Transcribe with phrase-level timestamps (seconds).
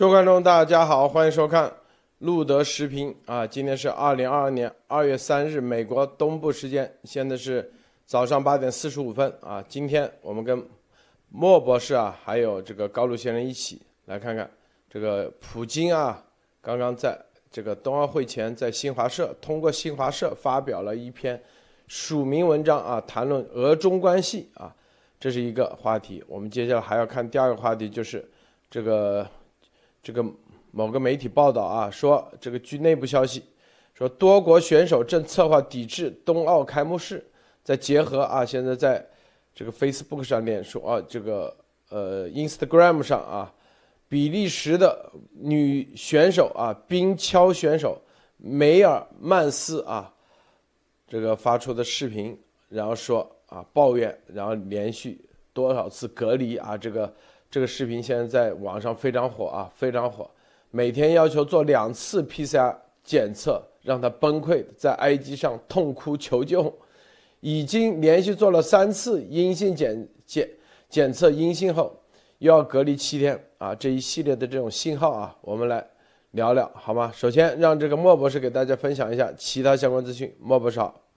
[0.00, 1.70] 各位观众，大家好，欢迎收看
[2.20, 3.46] 路德时评啊！
[3.46, 7.70] 今天是二零二二年二月三日，美国东部时间，现在是
[8.06, 9.62] 早上八点四十五分啊！
[9.68, 10.66] 今天我们跟
[11.28, 14.50] 莫博士啊，还有这个高露先生一起来看看
[14.88, 16.24] 这个普京啊，
[16.62, 17.14] 刚刚在
[17.50, 21.38] 这个冬奥会前，在新华社通过新华社发表了一篇
[21.88, 24.74] 署名文章啊，谈论俄中关系啊，
[25.18, 26.24] 这是一个话题。
[26.26, 28.26] 我们接下来还要看第二个话题，就是
[28.70, 29.28] 这个。
[30.02, 30.24] 这个
[30.70, 33.42] 某个媒体报道啊，说这个据内部消息，
[33.92, 37.24] 说多国选手正策划抵制冬奥开幕式。
[37.62, 39.06] 再结合啊，现在在
[39.54, 41.54] 这个 Facebook 上面说啊，这个
[41.90, 43.52] 呃 Instagram 上啊，
[44.08, 48.00] 比利时的女选手啊，冰橇选手
[48.38, 50.12] 梅尔曼斯啊，
[51.06, 55.20] 这个发出的视频，然后说啊抱怨，然后连续
[55.52, 57.12] 多少次隔离啊，这个。
[57.50, 60.30] 这个视频现在在网上非常火啊，非常火。
[60.70, 66.72] 每天要求做两次 PCR 检测，让他崩溃，在 IG 上痛哭求救。
[67.40, 70.48] 已经连续做了三次阴性检检
[70.88, 71.98] 检测阴性后，
[72.38, 73.74] 又要隔离七天啊！
[73.74, 75.84] 这一系列的这种信号啊，我们来
[76.32, 77.10] 聊聊好吗？
[77.14, 80.32] 首先让这个莫博士给大家分享一下其他相关资讯。
[80.38, 81.09] 莫博士好。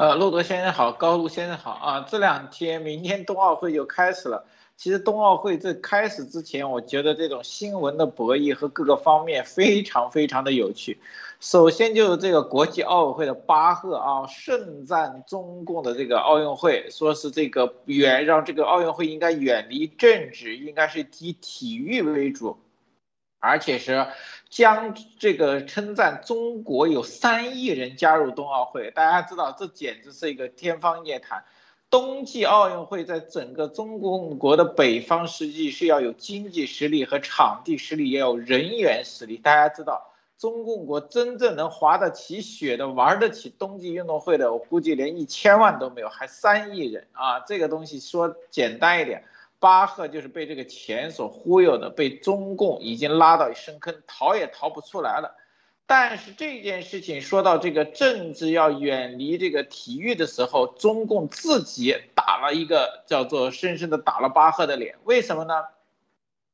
[0.00, 2.06] 呃，洛德先生好，高路先生好啊！
[2.08, 4.46] 这两天，明天冬奥会就开始了。
[4.74, 10.98] 其实冬奥会在开始之前，我觉得这种新闻的博弈和各个方面非常非常的有趣。
[11.38, 22.56] 首先就是这个国际奥委会的巴赫啊，盛赞中共的这个奥运会，说是这个远让这个奥运会应该远离政治，应该是以体育为主。
[23.42, 24.06] 而且是
[24.50, 31.44] 将这个称赞中国有三亿人加入冬奥会，大家知道这简直是一个天方夜谭。
[31.88, 39.36] 冬季奥运会在整个中共国的北方，实际是要有经济实力和场地实力，也有人员实力。
[39.36, 47.40] 大家知道，中共国真正能滑得起雪的、玩得起冬季运动会的，我估计连一千万都没有，还三亿人啊！
[47.40, 49.24] 这个东西说简单一点。
[49.60, 55.36] 巴赫就是被这个钱所忽悠的，被中共已经拉到深坑，逃也逃不出来了。
[55.86, 64.96] 但是这件事情说到这个政治要远离这个体育的时候，中共自己打了一个叫做深深的打了巴赫的脸。
[65.04, 65.64] 为什么呢？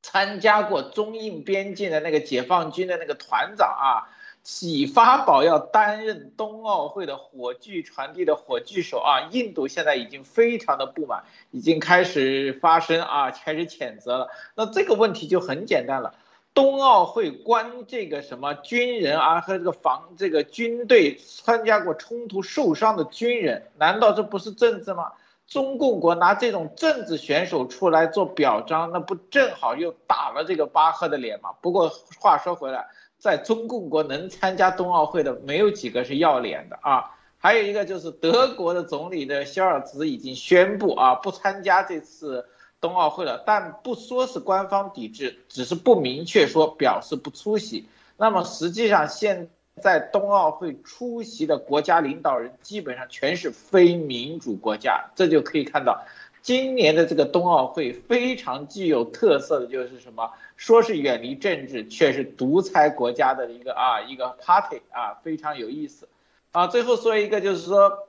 [0.02, 4.15] 参加过中印边境的那个解放军的那个团长啊。
[4.48, 9.26] 启发宝要担任冬奥会的火炬传递的火炬手啊！
[9.32, 14.28] 印度现在已经非常的不满，已经开始发声啊，开始谴责了。
[14.54, 16.14] 那这个问题就很简单了，
[16.54, 25.10] 冬奥会关这个什么军人啊和这个防这个军队参加过冲突受伤的军人，难道这不是政治吗？
[25.48, 31.50] 中共国拿这种政治选手出来做表彰，那不正好又打了这个巴赫的脸吗？
[31.60, 31.90] 不过
[32.20, 32.86] 话说回来。
[33.18, 42.46] 在中共国能参加冬奥会的没有几个是要脸的啊，还有一个就是德国的总理的肖尔茨已经宣布啊不参加这次
[42.80, 47.88] 冬奥会了，但不说是官方抵制，只是不明确说表示不出席。
[48.16, 49.48] 那么实际上现
[49.82, 56.04] 在冬奥会出席的国家领导人基本上全是非民主国家，这就可以看到。
[56.46, 60.30] 今年的这个冬奥会非常具有特色的就是什么？
[60.56, 66.06] 说是远离政治，却是独裁国家的一个啊一个 party 啊，非常有意思。
[66.52, 68.06] 啊，最后说一个就是说，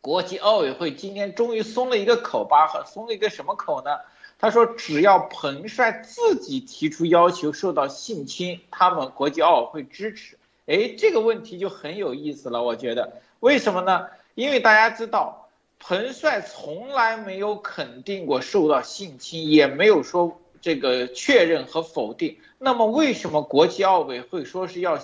[0.00, 2.66] 国际奥委会今天终于松了一个口，吧？
[2.66, 4.00] 和松了一个什么口呢？
[4.40, 10.36] 他说只要彭帅自己提出要求受到性侵，他们国际奥委会支持。
[10.66, 14.08] 哎，这个问题就很有意思了，我觉得为什么呢？
[14.34, 15.41] 因为大家知道。
[15.84, 22.38] 彭帅从来没有肯定过受到性侵，也没有说这个确认和否定。
[22.56, 25.00] 那么，为什么国际奥委会说是要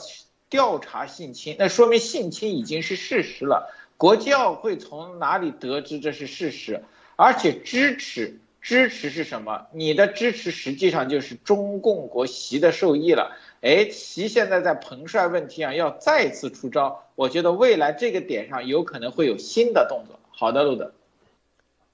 [0.48, 1.56] 调查性侵？
[1.58, 3.74] 那说明性侵已经是事实了。
[3.96, 6.84] 国际奥委会从哪里得知这是事实？
[7.16, 9.66] 而且支持支持是什么？
[9.72, 13.36] 你的支持实际上就是中共国席的受益了。
[13.62, 20.20] 哎，习现在在彭帅问题上要再次出招，我觉得未来这个点上有可能会有新的动作。
[20.40, 20.92] 好的，路德。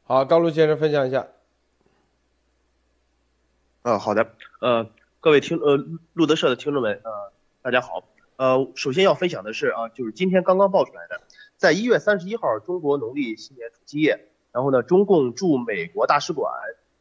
[0.02, 1.28] 好，高路先生分享一下。
[3.80, 5.78] 啊，好的，呃，各位听呃
[6.12, 7.32] 路德社的听众们，呃，
[7.62, 8.04] 大家好。
[8.36, 11.22] 呃，首先要分享的是啊，就是今天刚刚爆出来的，
[11.56, 16.52] 在一月三十一号，中国农历新年除夕夜，然后呢，中共驻美国大使馆、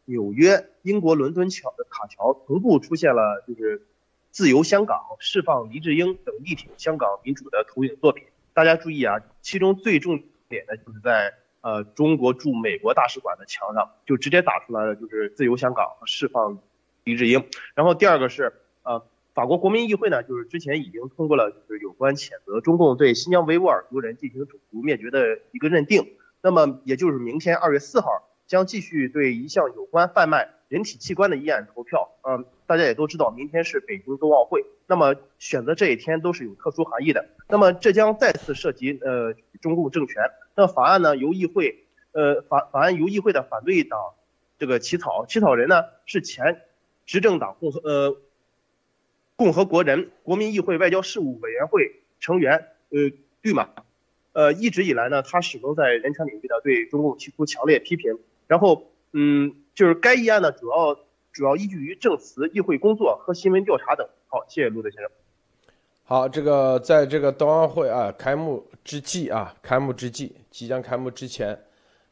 [0.05, 3.85] 纽约、英国伦敦桥的卡桥同步出现了就是
[4.31, 8.27] “自由香港”“释放黎智英”等力挺香港民主的投影作品。
[8.53, 10.23] 大家注意啊，其中最重。
[10.53, 16.59] 点呢，就是在呃中国驻美国大使馆的墙上，就直接打出来了，就是自由香港，释放
[17.03, 17.43] 黎智英。
[17.73, 18.53] 然后第二个是
[18.83, 19.03] 呃，
[19.33, 26.05] 法国国民议会呢，就是之前已经通过了就是有关谴责中共对新疆维吾尔族人进行种族灭绝的一个认定。
[26.41, 32.11] 那么也就是明天二月四号将继续对一项有关贩卖人体器官的议案投票。
[32.27, 37.25] 嗯，大家也都知道，明天是北京冬奥会，那么选择这一天都是有特殊含义的。
[37.47, 40.21] 那么这将再次涉及呃中共政权。
[40.55, 43.99] 那法案呢由议会呃法法案由议会的反对党
[44.59, 46.61] 这个起草，起草人呢是前
[47.05, 48.17] 执政党共和呃
[49.35, 53.11] 共和国人国民议会外交事务委员会成员呃
[53.41, 53.69] 绿马。
[54.31, 58.17] 呃，一直以来呢，他始终在人权领域的对中共提出强烈批评。
[58.47, 60.95] 然后，嗯，就是该议案呢，主要
[61.31, 64.09] 主要依据于证词、议会工作和新闻调查等。
[64.27, 65.11] 好，谢谢陆德先生。
[66.03, 71.57] 好，这个在这个冬奥会啊开幕之际啊，开幕之际，即将开幕之前，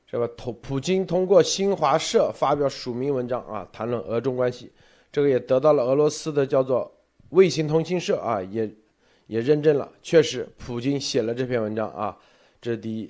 [0.08, 4.72] 这个通普京通过新华社发表署名文章啊，谈论俄中关系，
[5.12, 6.92] 这个也得到了俄罗斯的叫做
[7.30, 8.70] 卫星通讯社啊也。
[9.28, 12.18] 也认证了，确实，普京写了这篇文章啊，
[12.60, 13.10] 这是第一。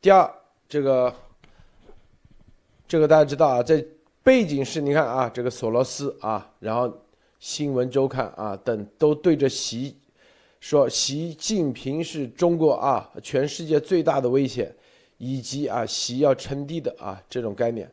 [0.00, 0.26] 第二，
[0.66, 1.14] 这个，
[2.86, 3.84] 这个大家知道啊，在
[4.22, 6.90] 背景是，你看啊，这个索罗斯啊，然后
[7.38, 9.94] 新闻周刊啊等都对着习
[10.60, 14.74] 说，习近平是中国啊全世界最大的威胁，
[15.16, 17.90] 以及啊习要称帝的啊这种概念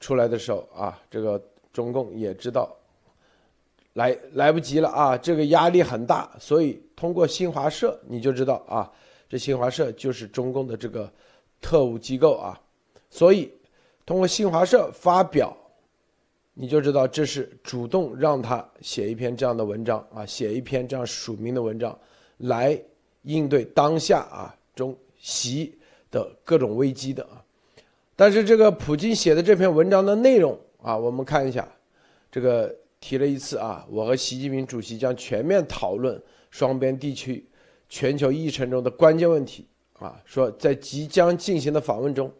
[0.00, 1.42] 出来的时候啊，这个
[1.72, 2.74] 中共也知道。
[3.94, 5.18] 来来不及了啊！
[5.18, 8.90] 这个压力很大，所以通过新华社你就知道啊，
[9.28, 11.12] 这新华社就是中共的这个
[11.60, 12.58] 特务机构啊，
[13.10, 13.52] 所以
[14.06, 15.54] 通过新华社发表，
[16.54, 21.98] 你就知道这是主动让他写一篇这样的文章啊，写一篇这样署名的文章，
[22.38, 22.80] 来
[23.22, 25.78] 应对当下啊中习
[26.10, 27.42] 的各种危机的啊。
[28.14, 31.66] 但是这个普京写的这篇文章的内容啊，我们看一下
[32.30, 32.74] 这个。
[33.04, 36.22] 提了一次啊，我和习近平主席将全面讨论
[36.52, 37.44] 双边地区、
[37.88, 40.22] 全球议程中的关键问题啊。
[40.24, 42.32] 说在即将进行的访问中，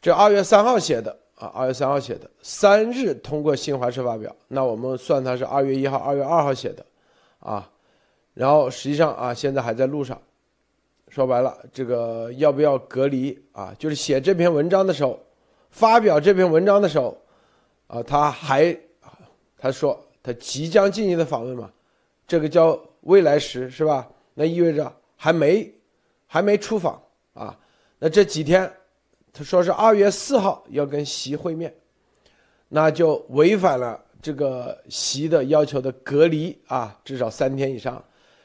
[0.00, 6.84] 这二月三号写的啊，二月三号写的，三日通过新华社发表，那我们算它是二月一号、二月二号写的
[7.38, 7.68] 啊。
[8.34, 10.20] 然后实际上啊，现在还在路上。
[11.08, 13.74] 说白了，这个要不要隔离啊？
[13.78, 15.18] 就是写这篇文章的时候，
[15.70, 17.16] 发表这篇文章的时候
[17.86, 18.78] 啊，他还。
[19.62, 21.70] 他说他即将进行的访问嘛，
[22.26, 24.08] 这个叫未来时是吧？
[24.32, 25.70] 那意味着还没
[26.26, 26.98] 还没出访
[27.34, 27.54] 啊。
[27.98, 28.72] 那这几天
[29.32, 31.74] 他说是二月四号要跟习会面，
[32.68, 38.02] 那就违反了这个习的要求的隔离啊，至少三天以上。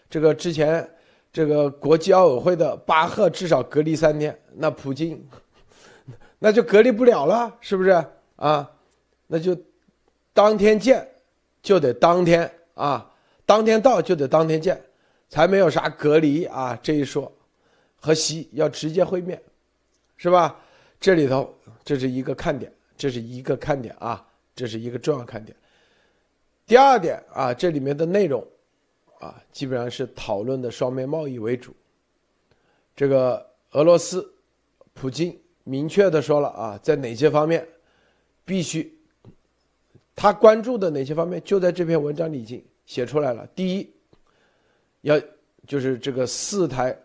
[0.10, 0.90] 这个之前
[1.32, 5.22] 这个国际奥委会的巴赫至少隔离三天，那普京
[6.40, 7.90] 那就隔离不了了，是不是
[8.36, 8.72] 啊？
[9.28, 9.58] 那就。
[10.38, 11.08] 当天见，
[11.62, 13.10] 就得当天啊，
[13.46, 14.78] 当天到就得当天见，
[15.30, 17.32] 才没有啥隔离啊这一说，
[18.02, 19.42] 和习要直接会面，
[20.18, 20.60] 是吧？
[21.06, 21.54] 这里头
[21.84, 25.56] 这是一个看点，这是一个看点啊，这是一个重要看点。
[26.66, 28.44] 第二点啊，这里面的内容
[29.20, 31.76] 啊，基本上是讨论的双边贸易为主。
[32.96, 34.34] 这个俄罗斯
[34.96, 37.68] 普京明确的说了啊，在哪些方面
[38.44, 38.92] 必须。
[40.16, 43.46] 他关注的哪些方面，就在这篇文章里已经写出来了。
[43.54, 43.94] 第一，
[45.02, 45.22] 要
[45.68, 47.00] 就是这个四台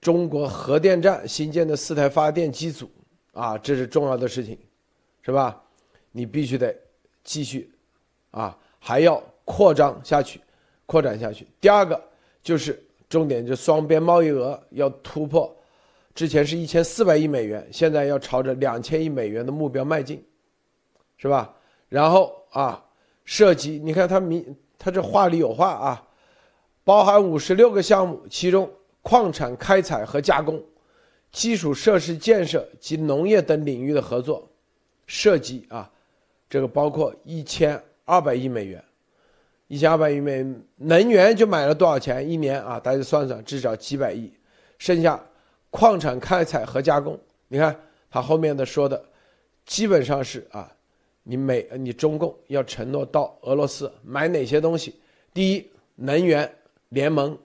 [0.00, 2.88] 中国核电站新建的四台发电机组
[3.32, 4.58] 啊，这是重要的事情，
[5.22, 5.60] 是吧？
[6.10, 6.74] 你必须得
[7.24, 7.70] 继续
[8.30, 10.40] 啊，还要扩张下去，
[10.86, 11.46] 扩展下去。
[11.60, 12.00] 第二个
[12.42, 15.54] 就是重点，就双边贸易额要突破，
[16.14, 20.24] 之前是一千四百亿美元，现在要朝着两千亿美元的目标迈进，
[21.16, 21.54] 是吧？
[21.88, 22.38] 然后。
[22.52, 22.84] 啊，
[23.24, 26.06] 涉及你看他明他这话里有话啊，
[26.84, 28.70] 包含五十六个项目，其中
[29.00, 30.62] 矿产开采和加工、
[31.32, 34.48] 基础设施建设及农业等领域的合作，
[35.06, 35.90] 涉及啊，
[36.48, 38.84] 这个包括一千二百亿美元，
[39.66, 42.78] 一千二百亿美元，能源就买了多少钱一年啊？
[42.78, 44.32] 大家算算，至少几百亿，
[44.78, 45.20] 剩下
[45.70, 47.74] 矿产开采和加工，你看
[48.10, 49.02] 他后面的说的，
[49.64, 50.70] 基本上是啊。
[51.24, 54.96] 你美，你中共要承诺到俄罗斯买哪些东西？
[55.32, 56.52] 第一，能源
[56.88, 57.38] 联盟，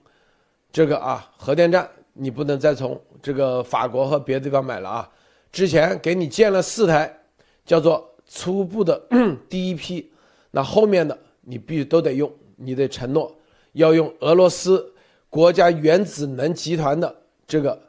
[0.72, 5.10] 这个啊，核电站你不能再从这个法国和别的地方买了啊。
[5.50, 7.22] 之前给你建了四台，
[7.64, 9.00] 叫做初步的
[9.48, 10.10] 第一批，
[10.50, 13.34] 那后面的你必须都得用，你得承诺
[13.72, 14.92] 要用俄罗斯
[15.30, 17.14] 国家原子能集团的
[17.46, 17.80] 这个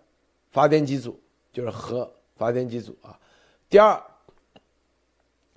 [0.51, 1.19] 发电机组，
[1.51, 3.17] 就是核发电机组啊。
[3.69, 4.01] 第二。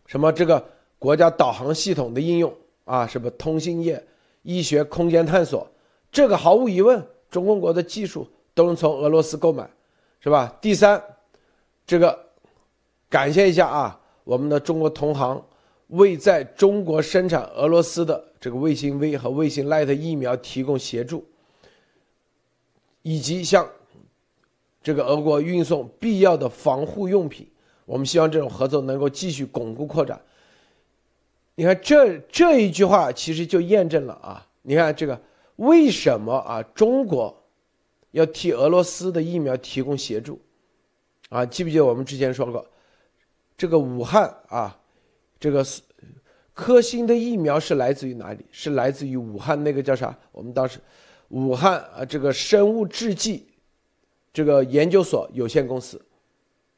[0.04, 0.62] 什么这个
[0.98, 4.04] 国家导航系统的应用啊，什么通信业、
[4.42, 5.66] 医学、空间探索，
[6.10, 9.68] 这个毫无疑问，中共国的技术都能从俄罗斯购买，
[10.20, 10.56] 是吧？
[10.60, 11.02] 第三，
[11.86, 12.18] 这个
[13.08, 15.42] 感谢一下啊，我们的中国同行
[15.88, 21.24] 为在中国生产俄罗斯的这个卫星 V 和卫星 Light 疫苗提供协助，
[23.02, 23.68] 以及向
[24.82, 27.48] 这个俄国运送必要的防护用品。
[27.84, 30.20] 我们希望这种合作能够继续巩固扩展。
[31.56, 34.46] 你看，这这一句话其实就验证了啊！
[34.62, 35.20] 你看这个
[35.56, 36.62] 为什么啊？
[36.74, 37.41] 中国
[38.12, 40.40] 要替俄罗斯的疫苗提供协助
[41.28, 41.44] 啊？
[41.44, 42.66] 记不记得我们之前说过，
[43.58, 44.78] 这个武汉啊，
[45.38, 45.66] 这个
[46.54, 48.46] 科兴的疫苗是来自于哪里？
[48.50, 50.16] 是来自于武汉那个叫啥？
[50.30, 50.78] 我们当时
[51.28, 53.48] 武汉啊，这个生物制剂
[54.32, 56.00] 这个研究所有限公司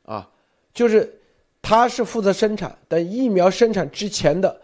[0.05, 0.31] 啊。
[0.73, 1.21] 就是，
[1.63, 4.61] 他是负责生产，但疫苗生产之前的，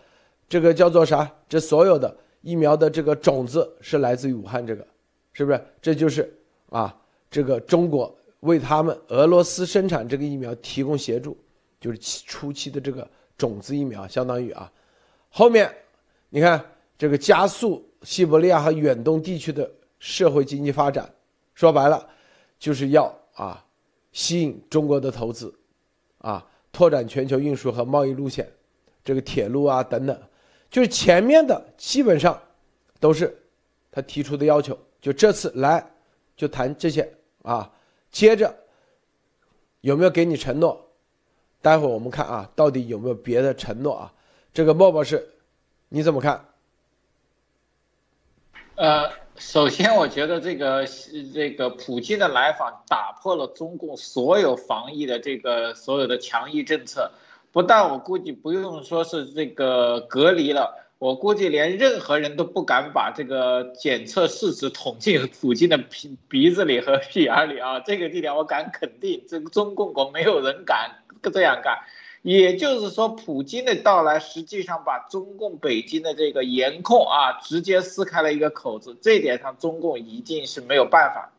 [0.48, 1.30] 这个叫做啥？
[1.48, 4.86] 这所有的疫苗的这个种子是来自于武汉，这个
[5.32, 5.60] 是不是？
[5.80, 6.32] 这就是
[6.70, 6.96] 啊，
[7.30, 11.36] 这个中国为他们俄罗斯生产这个疫苗提供协助，
[11.78, 14.72] 就是初期的这个种子疫苗，相当于啊，
[15.28, 15.70] 后面
[16.30, 16.64] 你看
[16.96, 21.12] 这个加速西伯利亚和远东地区的社会经济发展，
[21.54, 22.08] 说白了
[22.58, 23.62] 就是要啊
[24.12, 25.54] 吸引中国的投资。
[26.22, 28.46] 啊，拓展全球运输和贸易路线，
[29.02, 30.22] 这个铁路啊等等，
[30.70, 32.38] 就是前面的基本上
[32.98, 33.34] 都是
[33.90, 34.78] 他提出的要求。
[35.00, 35.82] 就这次来
[36.40, 37.06] 就谈这些
[37.42, 37.70] 啊，
[38.10, 38.54] 接着
[39.82, 40.88] 有没有给你承诺？
[41.60, 44.14] 待会儿我们看啊，到底有没有别的承诺啊？
[44.54, 45.34] 这个莫博士，
[45.90, 46.42] 你怎么看？
[48.76, 49.10] 呃。
[49.36, 50.86] 首先，我觉得这个
[51.32, 57.10] 这个普京的来访打破了中共所有防疫的这个所有的强硬政策，
[57.50, 67.80] 不但我估计不用说是这个隔离了，我估计连任何人都不敢把这个检测试纸捅进普京的鼻鼻子里和屁眼里啊！
[67.80, 70.98] 这个地点我敢肯定，这个中共国没有人敢
[71.32, 71.78] 这样干。
[72.20, 78.94] 也就是说，普京的到来实际上把中共北京的这个严控啊，直接撕开了一个口子。
[79.00, 81.32] 这点上，中共一定是没有办法。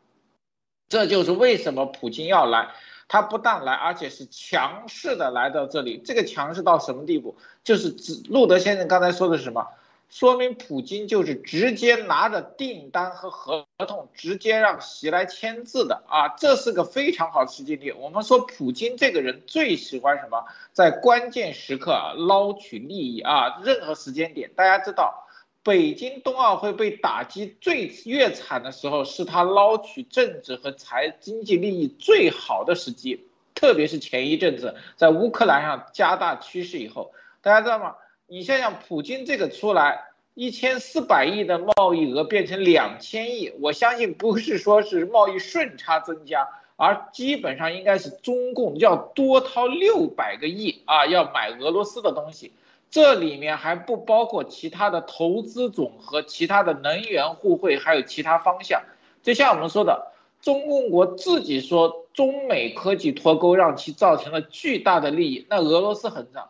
[0.89, 2.70] 这就是为什么普京要来，
[3.12, 6.01] 他不但来，而且是强势的来到这里。
[6.06, 7.36] 这个强势到什么地步？
[7.62, 9.68] 就是指路德先生刚才说的是什么？
[10.10, 17.91] 说明普京就是直接拿着订单和合同，直接让习来签字的啊，这是个非常好的实际例。
[17.91, 20.46] 我们说普京这个人最喜欢什么？
[20.72, 25.21] 在关键时刻捞取利益啊，任何时间点，大家知道，
[25.63, 37.96] 北京冬奥会被打击最越惨的时候，是他捞取政治和财经济利益最好的时机，特别是前一阵子在乌克兰上加大趋势以后，大家知道吗？
[38.25, 52.51] 你想想，普京这个出来，一千四百亿的贸易额变成两千亿，我相信不是说是贸易顺差增加，而基本上应该是中共要多掏六百个亿啊，要买俄罗斯的东西，
[52.91, 58.83] 这里面还不包括其他的投资总和、其他的能源互惠，还有其他方向。
[59.24, 66.50] 就像我们说的，中共国自己说中美科技脱钩让其造成了巨大的利益，那俄罗斯很涨。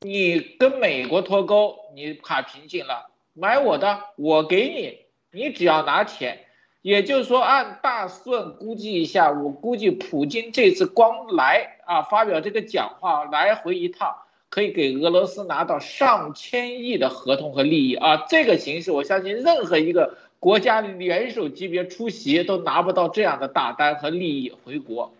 [0.00, 3.08] 你跟美国脱钩，你卡瓶颈了。
[3.32, 4.98] 买我的，我给你，
[5.30, 6.44] 你只要拿钱。
[6.82, 14.16] 也就是说，按大顺估计一下，我估计普京这次光来啊，发表这个讲话，来回一趟，
[14.50, 18.26] 可以给俄罗斯拿到上千亿的合同和利益啊。
[18.28, 25.12] 这个形式，我相信任何一个国家元首级别出席都拿不到这样的大单和利益回国。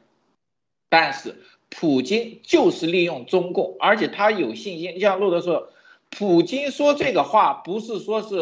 [0.89, 1.35] 但是。
[1.71, 4.99] 普京就是利用中共，而且他有信心。
[5.01, 5.69] 像路德说，
[6.09, 8.37] 普京说这个话不是说是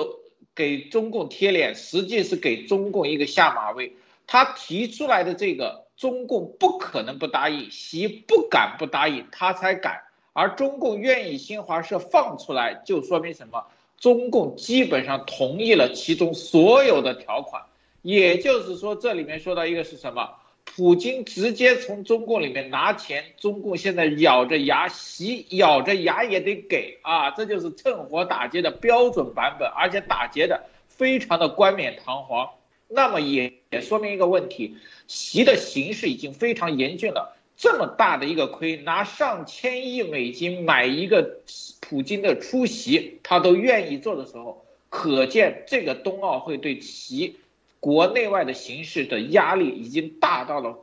[0.55, 3.97] 给中共贴脸，实际是给中共一个下马威。
[4.29, 10.03] 他提出来的这个，中共不可能不答应，习不敢不答应，他才敢。
[10.37, 13.65] 而中共愿意新华社放出来，就说明什么？
[13.99, 17.63] 中共基本上同意了其中所有的条款。
[18.03, 20.29] 也就是说，这里面说到一个是什么？
[20.67, 32.51] 普京直接从中共里面拿钱，中共现在咬着牙，习咬着牙也得给啊，这就是趁火打劫的标准版本，而且打劫的非常的冠冕堂皇。
[32.89, 34.77] 那么也也说明一个问题，
[35.07, 37.36] 习的形势已经非常严峻了。
[37.57, 41.41] 这么大的一个亏，拿上千亿美金买一个
[41.81, 47.37] 普京的出席，他都愿意做的时候，可见这个冬奥会对其。
[47.79, 50.77] 国内外的形势的压力已经大到了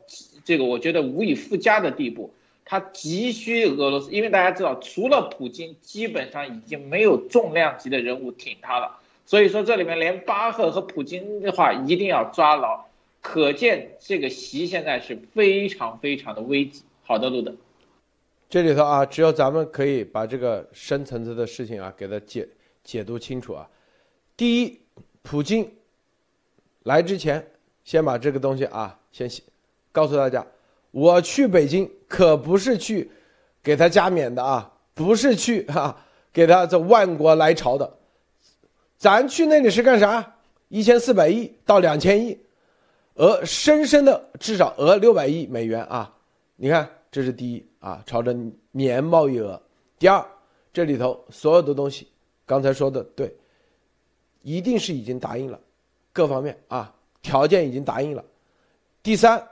[0.45, 8.99] 这个我觉得无以复加的地步，他急需俄罗斯，因为大家知道，除了普京，基本上已经没有重量级的人物挺他了。
[9.25, 12.85] 所以说，这里面连巴赫和普京的话一定要抓牢，
[13.23, 16.83] 可见这个席现在是非常非常的危急。
[17.05, 17.55] 好的，路德，
[18.49, 22.47] 这里头啊，只有咱们可以把这个深层次的事情啊给它解
[22.83, 23.67] 解读清楚啊。
[24.35, 24.79] 第一，
[25.21, 25.67] 普京
[26.83, 27.45] 来之前，
[27.85, 29.29] 先把这个东西啊先
[29.91, 30.45] 告诉大家，
[30.91, 33.09] 我去北京可不是去
[33.63, 35.97] 给他加冕的啊，不是去哈
[36.31, 37.97] 给他这万国来朝的。
[38.97, 40.35] 咱去那里是干啥？
[40.69, 42.37] 一千四百亿到两千亿，
[43.15, 46.11] 额深深的至少额六百亿美元啊！
[46.55, 48.35] 你看，这是第一啊，朝着
[48.71, 49.61] 年贸易额。
[49.99, 50.25] 第二，
[50.71, 52.07] 这里头所有的东西，
[52.45, 53.35] 刚才说的对，
[54.41, 55.59] 一定是已经答应了，
[56.11, 58.23] 各方面啊条件已经答应了。
[59.01, 59.47] 第三，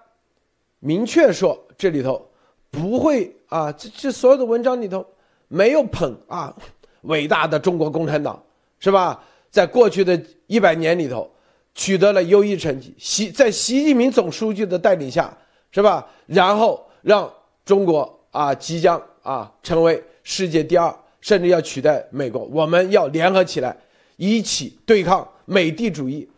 [0.79, 2.27] 明确说这里头
[2.69, 5.05] 不会啊，这这所有的文章里头
[5.47, 6.55] 没有捧啊
[7.01, 8.43] 伟大的中国共产党，
[8.79, 9.23] 是吧？
[9.51, 11.29] 在过去的一百年里头，
[11.73, 12.93] 取得了优异成绩。
[12.97, 15.35] 习在习近平总书记的带领下，
[15.71, 16.07] 是吧？
[16.27, 17.31] 然后让
[17.63, 22.43] 中国啊，即将啊成为世界第二，甚至要取代美国。
[22.45, 23.75] 我们要联合起来，
[24.17, 26.29] 一起对抗美帝主义。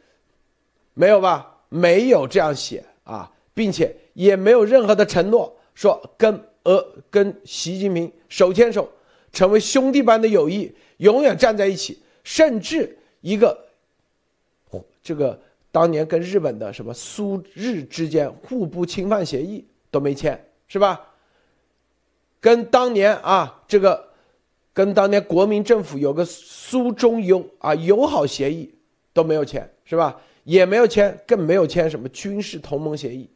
[0.93, 1.57] 没有吧？
[1.69, 8.87] 没有这样写啊，并且也没有任何的承诺说跟俄跟习近平手牵手，
[9.31, 12.99] 成为兄弟般的友谊，永远站在一起，甚至。
[13.21, 13.57] 一个，
[15.01, 15.39] 这个
[15.71, 21.01] 当年跟日本的什么苏日之间互不侵犯协议都没签，是吧？
[22.39, 24.09] 跟当年啊，这个
[24.73, 28.73] 跟当年国民政府有个苏中友啊友好协议
[29.13, 30.19] 都没有签，是吧？
[30.43, 33.29] 也没有签，更没有签什么军事同盟协议。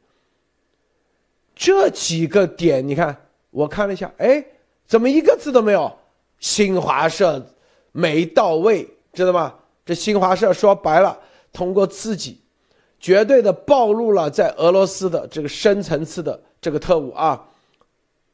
[1.56, 3.16] 这几个点，你看，
[3.50, 4.46] 我看了一下，哎，
[4.86, 5.92] 怎么一个字都没有？
[6.40, 7.54] 新华社
[7.94, 9.56] 没到位，知道吗？
[9.86, 11.18] 这新华社说白了，
[11.54, 12.40] 通过自己，
[13.00, 17.48] 绝对的暴露了在俄罗斯的这个深层次的这个特务啊，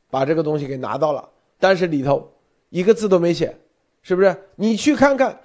[0.10, 2.32] 把这个东西给拿到了，但是里头
[2.70, 3.58] 一个字都没写，
[4.02, 4.36] 是不是？
[4.56, 5.40] 你去看看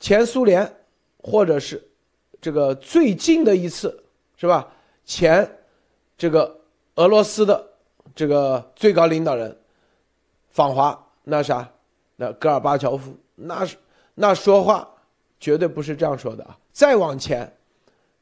[0.00, 0.74] 前苏联，
[1.18, 1.82] 或者是
[2.40, 4.02] 这个最近的一次，
[4.36, 4.68] 是吧？
[5.04, 5.58] 前
[6.16, 6.60] 这个
[6.94, 7.70] 俄罗斯的
[8.14, 9.56] 这个最高领导人
[10.50, 11.68] 访华，那啥，
[12.16, 13.76] 那戈尔巴乔夫，那是
[14.14, 14.88] 那说话。
[15.40, 16.56] 绝对不是这样说的啊！
[16.72, 17.52] 再往前，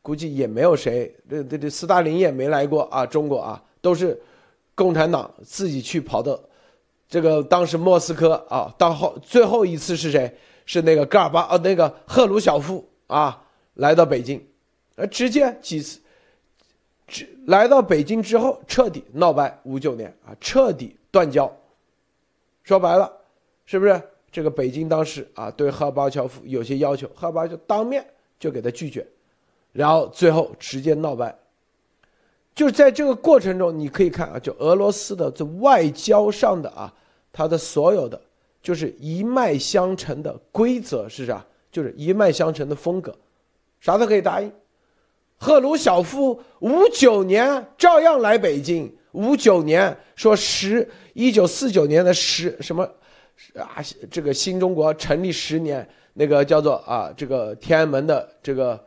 [0.03, 3.07] 估计也没有谁，这这这斯大林也没来过啊！
[3.07, 4.21] 中国啊，都是
[4.75, 6.39] 共产党自己去跑的。
[7.09, 10.33] 这个当时莫斯科啊，到后最后一次是谁？
[10.67, 14.45] 是那个戈尔巴啊，那个赫鲁晓夫啊，来到北京，
[14.95, 16.01] 呃，直接几次，
[17.09, 19.61] 只来到北京之后彻底闹掰。
[19.65, 21.51] 五九年啊，彻底断交。
[22.63, 23.13] 说白了，
[23.67, 24.01] 是不是？
[24.31, 28.07] 这个北京当时啊，对赫巴乔夫有些要求，赫巴就当面
[28.41, 29.07] 就给他拒绝，
[29.71, 31.33] 然后最后直接闹掰。
[32.53, 36.93] 就是在这个过程中，你可以看啊，就俄罗斯的这外交上的啊，
[37.33, 38.21] 它的所有的
[38.61, 41.47] 就是一脉相承的规则是啥？
[41.71, 43.17] 就是一脉相承的风格，
[43.79, 44.51] 啥都可以答应。
[45.39, 52.83] 赫鲁晓夫五九年照样来北京，五九年说十一九四九年的十什么？
[53.55, 53.77] 啊，
[54.11, 58.85] 这个新中国成立十年，那个叫做啊，这个天安门的这个，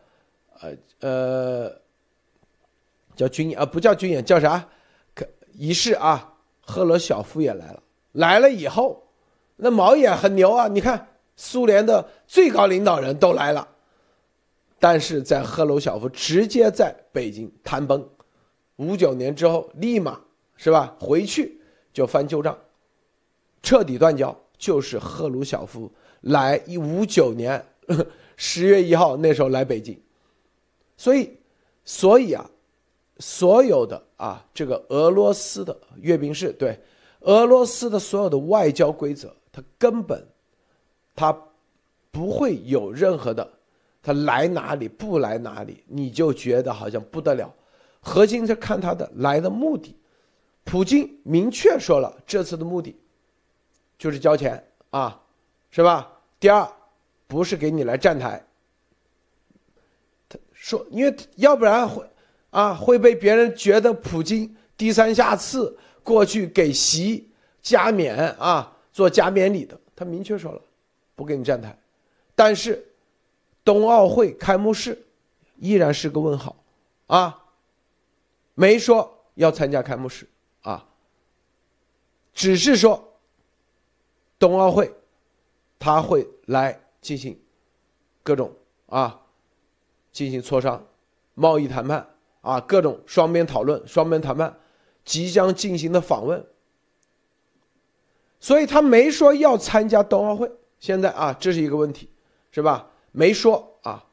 [0.60, 1.72] 呃呃，
[3.16, 4.68] 叫军演啊，不叫军演，叫啥？
[5.16, 7.82] 可仪式啊，赫鲁晓夫也来了。
[8.12, 9.04] 来了以后，
[9.56, 10.68] 那毛也很牛啊。
[10.68, 13.68] 你看，苏联的最高领导人都来了，
[14.80, 18.08] 但是在赫鲁晓夫直接在北京谈崩，
[18.76, 20.20] 五九年之后立马
[20.56, 20.96] 是吧？
[21.00, 21.60] 回去
[21.92, 22.58] 就翻旧账，
[23.62, 24.38] 彻底断交。
[24.56, 25.92] 就是赫鲁晓夫
[26.24, 27.64] 来一五九年
[28.36, 29.98] 十月一号那时候来北京，
[30.98, 31.38] 所以，
[31.86, 32.50] 所以啊，
[33.20, 36.78] 所有的啊这个俄罗斯的阅兵式，对
[37.22, 40.28] 俄罗斯的所有的外交规则，它根本，
[41.16, 41.38] 它
[42.12, 43.48] 不会有任何的，
[44.02, 47.54] 他来哪里不来哪里，你就觉得好像不得了。
[48.02, 49.96] 核心是看他的来的目的，
[50.64, 52.96] 普京明确说了这次的目的。
[53.98, 55.22] 就是交钱啊，
[55.72, 56.13] 是吧？
[56.44, 56.70] 第二，
[57.26, 58.46] 不是给你来站台。
[60.28, 62.06] 他说，因为要不然会
[62.50, 69.80] 啊会被别人觉得普京低三下四，过去给习加冕啊做加冕礼的。
[69.96, 70.62] 他明确说了，
[71.16, 71.80] 不给你站台。
[72.36, 72.86] 但是，
[73.64, 75.02] 冬奥会开幕式
[75.60, 76.54] 依然是个问号
[77.08, 77.42] 啊，
[78.54, 80.28] 没说要参加开幕式
[80.64, 80.86] 啊。
[82.34, 83.18] 只是说
[84.38, 84.94] 冬奥会
[85.84, 87.38] 他会来进行
[88.24, 89.20] 各种啊
[90.14, 90.88] 进行磋商、
[91.34, 92.08] 贸易谈判
[92.40, 94.58] 啊各种双边讨论、双边谈判
[95.04, 96.46] 即将进行的访问，
[98.40, 100.50] 所以他没说要参加冬奥会。
[100.80, 102.10] 现在啊，这是一个问题，
[102.50, 102.90] 是吧？
[103.12, 104.06] 没说啊，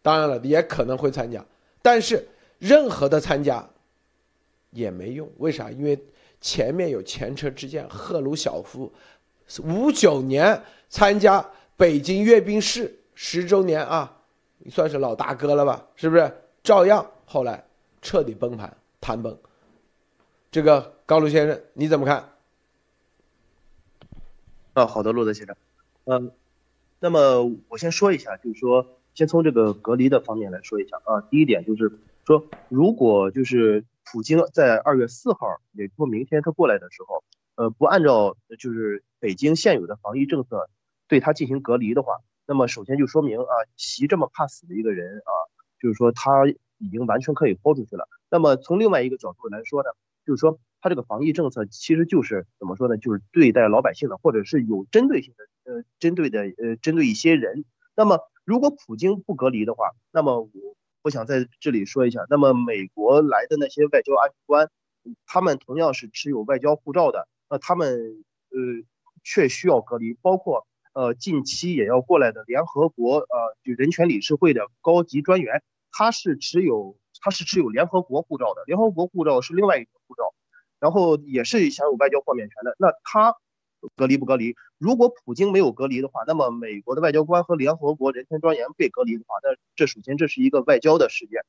[0.00, 1.44] 当然了，也可能会参加，
[1.82, 2.26] 但是
[2.58, 3.68] 任何的参加
[4.70, 5.30] 也没用。
[5.36, 5.70] 为啥？
[5.70, 6.02] 因为
[6.40, 8.90] 前面有前车之鉴，赫鲁晓夫
[9.62, 14.18] 五九年参加北京阅兵式十周年啊，
[14.70, 15.86] 算是老大哥了吧？
[15.94, 16.32] 是不是？
[16.62, 17.64] 照样后来
[18.02, 19.38] 彻底崩盘，谈崩。
[20.50, 22.30] 这个高卢先生你怎么看？
[24.72, 25.56] 啊，好的，路德先生。
[26.04, 26.32] 嗯，
[26.98, 31.20] 那么我先说一下，就是说，先从这个隔离的方面来说一下啊。
[31.30, 37.22] 第一点就是说，如果就是普京在二月四号，也就是说明天他过来的时候，
[37.54, 40.70] 呃，不按照就是北京现有的防疫政策
[41.08, 45.32] 对他进行隔离的话，那么首先就说明啊，习这么怕死的一个人啊，
[45.80, 46.46] 就是说他
[46.78, 48.08] 已经完全可以豁出去了。
[48.30, 49.90] 那么从另外一个角度来说呢，
[50.24, 55.44] 就是说他这个防疫政策其实就是怎么说呢，就是对待老百姓的，或者是有针对性的。
[55.68, 57.64] 呃，针对的呃，针对一些人。
[57.96, 60.50] 那么，如果普京不隔离的话，那么我
[61.02, 64.70] 我想在这里说一下，那么美国来的那些外交安全官，
[65.26, 67.88] 他们同样是持有外交护照的，那他们
[68.50, 68.58] 呃
[69.26, 70.14] 却需要隔离。
[70.14, 80.32] 包括呃近期也要过来的联合国呃就人权理事会的高级专员，他是持有他是持有联合国护照的，联合国护照是另外一种护照，
[80.78, 82.76] 然后也是享有外交豁免权的。
[82.78, 83.34] 那他。
[83.94, 84.56] 隔离不隔离？
[84.78, 91.42] 如果普京没有隔离的话，那么美国的外交官和联合国人权专员被隔离的话，那这首先这是一个外交的事件。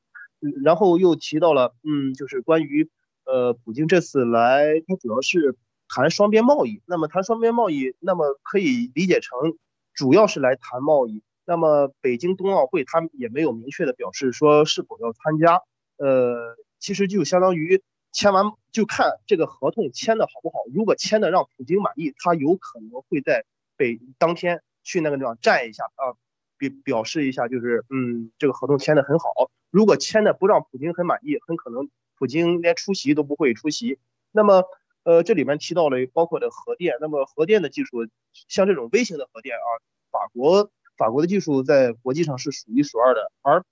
[0.64, 2.92] 然后又提到了，嗯，就是关于
[3.26, 5.56] 呃，普京这次来，他主要是
[5.88, 6.82] 谈双边贸易。
[6.86, 9.58] 那么谈双边贸易，那么可以理解成
[9.94, 11.24] 主要是来谈贸易。
[11.46, 15.62] 那么北京冬奥会他也没有明确的表示说是否要参加。
[15.98, 17.84] 呃，其实就相当于。
[18.14, 20.56] 签完就看这个合同签的好不好。
[20.74, 23.46] 如果签的让普京满意，他有可能会在
[23.76, 26.18] 北当天去那个地方站一下啊，
[26.58, 29.52] 表表示一下，就是嗯，这个合同签的很好。
[29.70, 34.00] 如果签的不让普京很满意，很可能普京连出席都不会出席。
[34.32, 34.64] 那么，
[35.08, 38.10] 呃，这里面提到了包括的核电，那么核电的技术，
[38.50, 39.68] 像这种微型的核电啊，
[40.12, 43.64] 法国法国的技术在国际上是数一数二的，而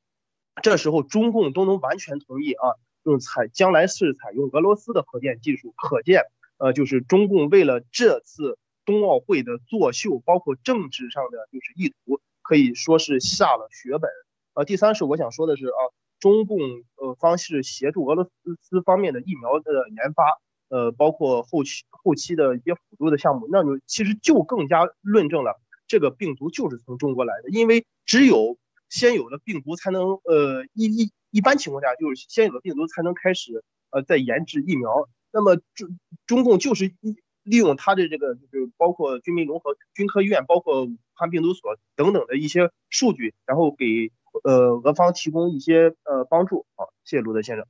[0.63, 2.79] 这时候中共都能完全同意啊。
[3.03, 6.23] 用采将来是采用俄罗斯的核电技术，可见，
[6.57, 14.09] 呃，就是中共为了这次冬奥会的作秀，包括政治上的就是意图，可以说是下了血本。
[14.53, 15.81] 呃，第三是我想说的是啊，
[16.21, 16.57] 中共
[16.95, 18.29] 呃方式协助俄罗
[18.61, 20.39] 斯方面的疫苗的研发，
[20.75, 28.57] 呃，包括后期后期的一些辅助的项目，那就其实就更加论证了这个病毒就是从中国来的，因为只有
[28.89, 31.11] 先有了病毒，才能呃一一。
[31.31, 33.61] 一般情况下，就是先有了病毒，才能开始
[33.91, 35.09] 呃再研制疫苗。
[35.33, 36.95] 那么中中共就是
[37.43, 44.13] 利用他的这个，就是包括军民融合军科院，包括武汉病毒所等等的一些数据，然后给
[44.45, 46.65] 呃俄方提供一些呃帮助。
[46.77, 47.65] 好，谢谢卢德先生。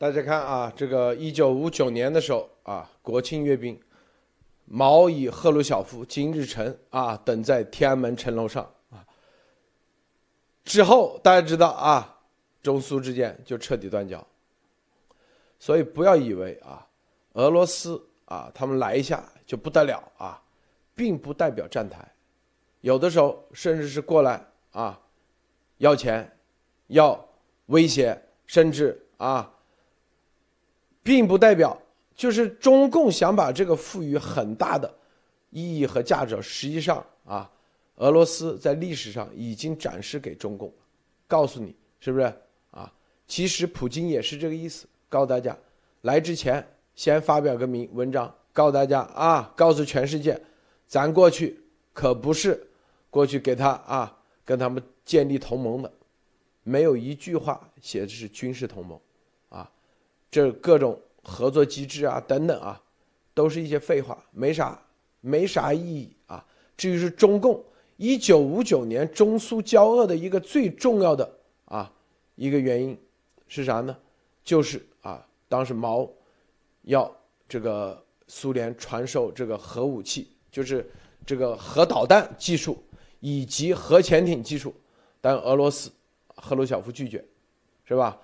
[0.00, 3.76] 大家看啊，这个一九五九年的时候啊，国庆阅兵，
[4.64, 9.04] 毛以赫鲁晓夫、金日成啊等在天安门城楼上啊。
[10.64, 12.20] 之后大家知道啊，
[12.62, 14.24] 中苏之间就彻底断交。
[15.58, 16.86] 所以不要以为啊，
[17.32, 20.40] 俄罗斯啊他们来一下就不得了啊，
[20.94, 22.08] 并不代表站台，
[22.82, 25.00] 有的时候甚至是过来啊
[25.78, 26.38] 要钱、
[26.86, 27.28] 要
[27.66, 29.52] 威胁，甚至啊，
[31.08, 31.80] 并不代表
[32.14, 34.94] 就是中共想把这个赋予很大的
[35.48, 37.50] 意义和价值，实际上啊。
[37.96, 40.70] 俄罗斯在历史上已经展示给中共，
[41.26, 42.30] 告诉你是不是
[42.70, 42.92] 啊？
[43.26, 45.56] 其实普京也是这个意思，告诉大家，
[46.02, 50.38] 来之前先发表个名文章，告诉大家啊，告诉全世界，
[50.86, 51.58] 咱过去
[51.94, 52.68] 可不是
[53.08, 55.90] 过去给他啊跟他们建立同盟的，
[56.62, 59.00] 没有一句话写的是军事同盟，
[60.30, 62.80] 这各种合作机制啊等等啊，
[63.34, 64.80] 都是一些废话，没啥
[65.20, 66.44] 没啥意义啊。
[66.76, 67.64] 至于是中共。
[68.00, 71.28] 一九五九年中苏交恶的一个最重要的
[71.64, 71.92] 啊
[72.36, 72.96] 一个原因
[73.48, 73.98] 是啥呢？
[74.44, 76.08] 就是啊，当时毛
[76.82, 77.12] 要
[77.48, 80.88] 这个苏联传授这个核武器，就是
[81.26, 82.80] 这个核导弹技术
[83.18, 84.72] 以及核潜艇技术，
[85.20, 85.90] 但俄罗斯
[86.36, 87.24] 赫鲁晓夫拒绝，
[87.84, 88.16] 是吧？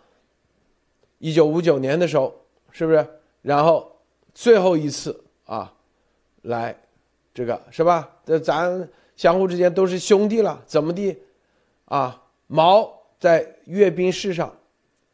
[1.24, 2.38] 一九五九年的时候，
[2.70, 3.02] 是不是
[3.40, 3.90] 然后
[4.34, 5.72] 最后一次啊，
[6.42, 6.78] 来
[7.32, 8.10] 这个是吧？
[8.26, 11.16] 这咱相互之间都是兄弟了，怎么地
[11.86, 12.22] 啊？
[12.46, 14.54] 毛在阅兵式上，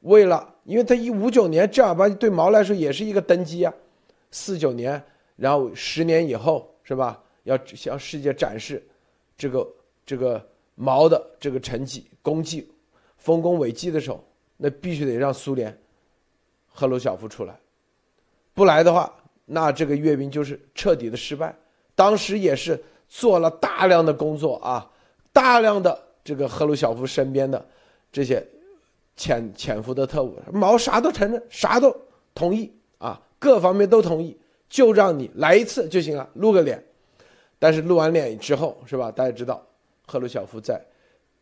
[0.00, 3.72] 为了因为他一五九年正儿八经对毛来说也是一个登基啊，
[4.32, 5.00] 四九年，
[5.36, 7.22] 然后十年以后是吧？
[7.44, 8.84] 要向世界展示
[9.36, 9.68] 这个
[10.04, 10.44] 这个
[10.74, 12.68] 毛的这个成绩功绩，
[13.16, 14.24] 丰功伟绩的时候，
[14.56, 15.72] 那必须得让苏联
[16.70, 17.54] 赫鲁晓夫出来，
[18.54, 19.12] 不来的话，
[19.44, 21.54] 那这个阅兵就是彻底的失败。
[21.94, 24.90] 当时也是做了大量的工作啊，
[25.32, 27.62] 大量的这个赫鲁晓夫身边的
[28.10, 28.46] 这些
[29.16, 31.94] 潜潜伏的特务，毛啥都承认，啥都
[32.34, 34.36] 同意啊，各方面都同意，
[34.68, 36.82] 就让你来一次就行了，露个脸。
[37.58, 39.10] 但是露完脸之后，是吧？
[39.10, 39.62] 大家知道，
[40.06, 40.80] 赫鲁晓夫在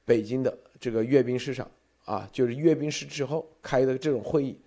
[0.05, 1.71] 北京的这个阅兵式上
[2.05, 4.59] 啊，就是阅兵式之后开的这种会议，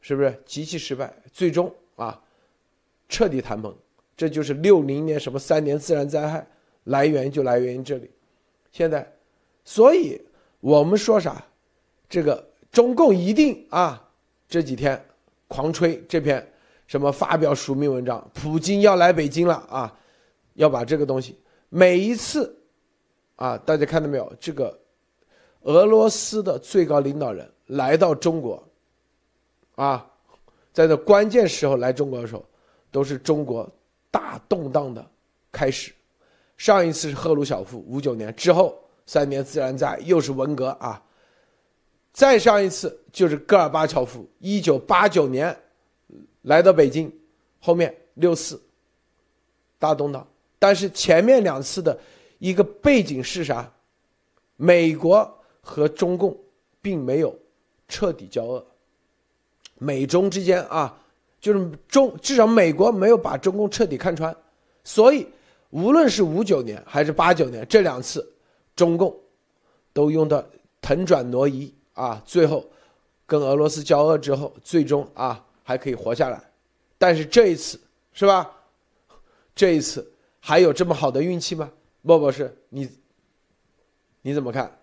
[0.00, 1.12] 是不是极其失败？
[1.32, 2.20] 最终啊，
[3.08, 3.74] 彻底谈崩。
[4.16, 6.44] 这就是六零年什么三年自然灾害
[6.84, 8.10] 来源就来源于这里。
[8.72, 9.10] 现在，
[9.64, 10.20] 所以
[10.60, 11.44] 我们说啥？
[12.08, 14.08] 这个中共一定啊，
[14.48, 15.02] 这几天
[15.46, 16.46] 狂吹这篇
[16.86, 19.98] 什么发表署名文章，普京要来北京了啊！
[20.54, 22.58] 要把这个东西，每一次，
[23.36, 24.32] 啊，大家看到没有？
[24.40, 24.76] 这个
[25.62, 28.67] 俄罗斯的最高领导人来到中国，
[29.78, 30.04] 啊，
[30.72, 32.44] 在这关键时候来中国的时候，
[32.90, 33.70] 都是中国
[34.10, 35.08] 大动荡的
[35.52, 35.92] 开始。
[36.56, 41.00] 上一次是赫鲁晓夫五九年之后三年自然灾害，又是文革啊。
[42.12, 45.56] 再上一次就是戈尔巴乔夫一九八九年
[46.42, 47.12] 来到北京，
[47.60, 48.60] 后面六四
[49.78, 50.26] 大动荡。
[50.58, 51.96] 但是前面两次的
[52.40, 53.72] 一个背景是啥？
[54.56, 56.36] 美国和中共
[56.82, 57.32] 并没有
[57.86, 58.66] 彻底交恶，
[59.78, 60.98] 美中之间啊，
[61.40, 64.36] 就是中至少美国没有把中共彻底看穿，
[64.84, 65.26] 所以
[65.70, 68.30] 无论是五九年还是八九年这两次，
[68.76, 69.14] 中共
[69.92, 70.48] 都用的
[70.80, 72.64] 腾转挪移啊，最后
[73.26, 76.42] 跟俄罗斯交恶之后，最终啊还可以活下来。
[76.98, 77.80] 但是这一次
[78.12, 78.50] 是吧？
[79.54, 80.12] 这一次。
[80.40, 81.70] 还有这么好的运气吗？
[82.00, 82.88] 莫博士，你
[84.22, 84.78] 你怎么看？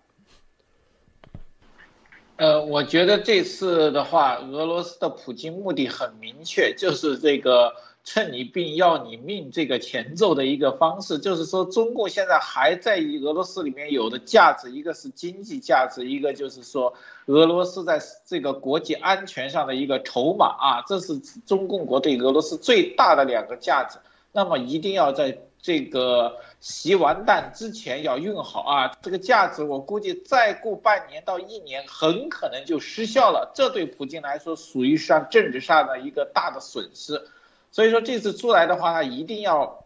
[2.36, 7.72] 呃，我觉得这次的话，俄罗斯的普京目的很明确，就是这个
[8.04, 16.92] 趁你病要你命这个前奏的一个方式，就是说中共现在还在于俄罗斯里面有的价值，一个是经济价值，一个就是说
[17.24, 23.98] 俄罗斯在这个国际安全上的一个筹码啊，这是中共国对俄罗斯最大的两个价值。
[24.32, 25.38] 那么一定要在。
[25.58, 26.36] 这个
[26.68, 37.28] 习完蛋之前要用好啊，这个价值我估计再过半年到一年很可能就失效了，这对普京来说属于上政治上的一个大的损失，
[37.70, 39.84] 所以说这次出来的话，他一定要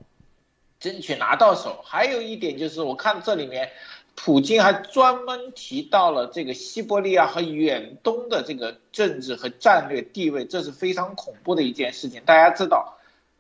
[0.79, 1.83] 争取拿到手。
[1.85, 3.73] 还有一点就是，我看这里面，
[4.15, 12.23] 普京还专门提到了这个西伯利亚和远东的这个政治和战略地位，这是非常恐怖的一件事情。
[12.25, 12.97] 大家知道。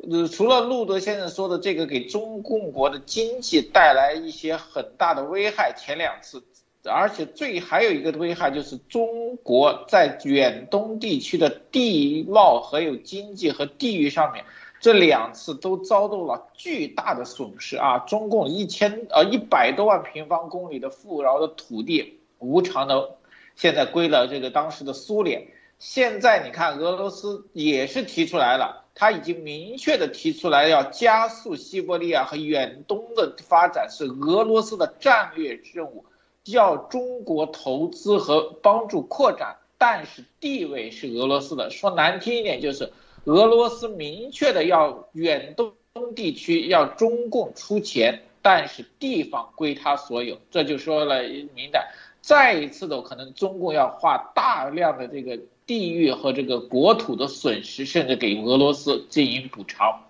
[0.09, 6.43] 呃，除了路德先生说的这个给中共国的经济带来一些很大的危害，前两次，
[6.85, 14.47] 而且最还有一个危害就是中国在远东地区的地貌还有经济和地域上面，
[14.81, 17.99] 这两次都遭到了巨大的损失啊！
[17.99, 23.17] 中共一千呃一百多万平方公里的富饶的土地，无偿的
[23.55, 25.49] 现在归了这个当时的苏联。
[25.79, 28.80] 现在你看俄罗斯也是提出来了。
[28.94, 36.05] 他已经明确的提出来，要加速西伯利亚和远东的发展是俄罗斯的战略任务，
[36.44, 41.70] 要中国投资和帮助扩展，但是地位是俄罗斯的。
[41.70, 42.92] 说难听一点，就是
[43.24, 45.72] 俄罗斯明确的要远东
[46.14, 51.22] 地区要中共出钱，但是地方归他所有，这就说了
[51.55, 51.88] 明的。
[52.20, 55.38] 再一次的可能，中共要花大量的这个。
[55.70, 60.00] 地域和这个国土的损失，甚至给俄罗斯进行补偿，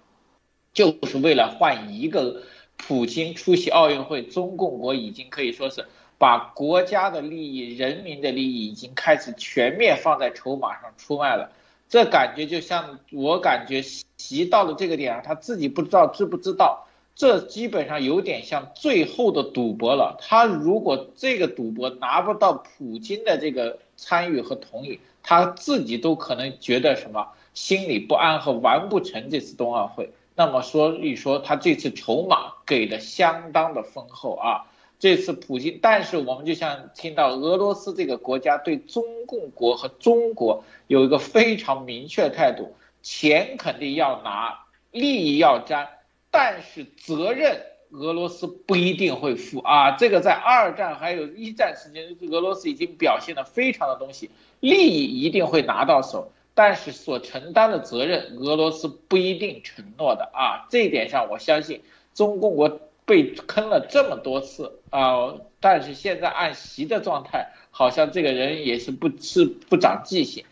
[0.72, 2.44] 就是为了换一个
[2.78, 4.22] 普京出席奥运会。
[4.22, 5.84] 中共国已经可以说是
[6.16, 11.52] 把国家的利益、人民的利益已经开始全面放在筹码上出卖了。
[11.90, 13.82] 这感觉就像我感觉
[14.16, 16.86] 习到了这个点上，他自己不知道知不知道。
[17.14, 20.16] 这基本上有点像最后的赌博了。
[20.22, 30.10] 他如果这个赌博拿不到普京的这个参与和同意，他自己都可能觉得什么心里不安和完不成这次冬奥会。
[30.34, 34.66] 那么所以说他这次筹码给的相当的丰厚啊。
[34.98, 45.88] 这次普京，但是我们就像听到俄罗斯这个国家对中共国和中国有一个非常明确态度，钱肯定要拿，利益要沾，
[46.30, 49.92] 但是责任俄罗斯不一定会负啊。
[49.92, 60.66] 这个在二战还有一战时间，俄罗斯已经表现的非常的东西，利益一定会拿到手，但是所承担的责任，俄罗斯不一定承诺的啊。
[60.70, 61.82] 这一点上，我相信
[62.14, 70.44] 中共国被坑了这么多次啊，但是现在按习的状态，好像这个人也是不是不长记性。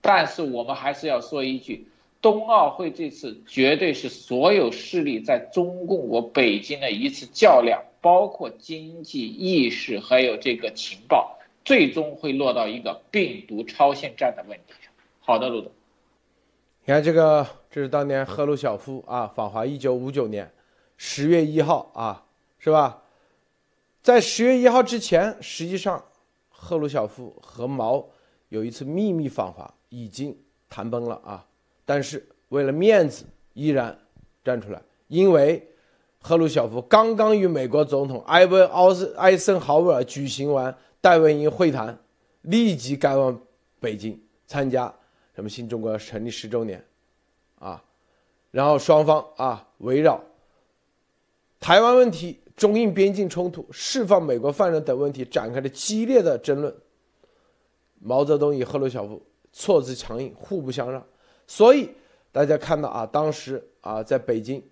[0.00, 1.86] 但是我们还是要说一句，
[2.22, 14.92] 冬奥会这次绝对是所有势力在中共我北京的一次较量，包括经济意识，还有这个情报，最终会落到一个病毒超限战的问题上。
[15.20, 15.72] 好的，陆总，
[16.84, 20.52] 你看这个，这是当年赫鲁晓夫啊访华，一九五九年
[20.96, 22.24] 十月一号啊，
[22.58, 23.02] 是吧？
[24.02, 26.04] 在十月一号之前，实际上
[26.48, 28.06] 赫鲁晓夫和毛
[28.48, 29.72] 有一次秘密访华。
[29.92, 31.44] 已经谈崩了啊！
[31.90, 33.98] 但是为了面子，依然
[34.44, 34.80] 站出来。
[35.08, 35.68] 因为
[36.20, 41.98] 赫鲁晓夫刚刚与美国总统埃文·奥斯艾森豪威尔举行完戴维营会谈，
[42.42, 43.36] 立即赶往
[43.80, 44.94] 北京参加
[45.34, 46.80] 什么新中国成立十周年，
[47.58, 47.82] 啊，
[48.52, 50.22] 然后双方啊围绕
[51.58, 56.72] 台湾问题、中印边境冲突、释放美国犯人等问题展开了激烈的争论。
[57.98, 59.20] 毛泽东与赫鲁晓夫。
[59.52, 61.04] 措辞强硬，互不相让，
[61.50, 61.90] 所以
[62.30, 64.62] 大家看到啊，当时啊，在北京，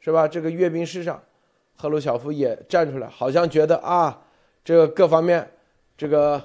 [0.00, 0.26] 是吧？
[0.26, 1.22] 这个阅兵式上，
[1.76, 4.26] 赫鲁晓夫也站出来，好像觉得啊，
[4.64, 5.52] 这个各方面，
[5.98, 6.42] 这个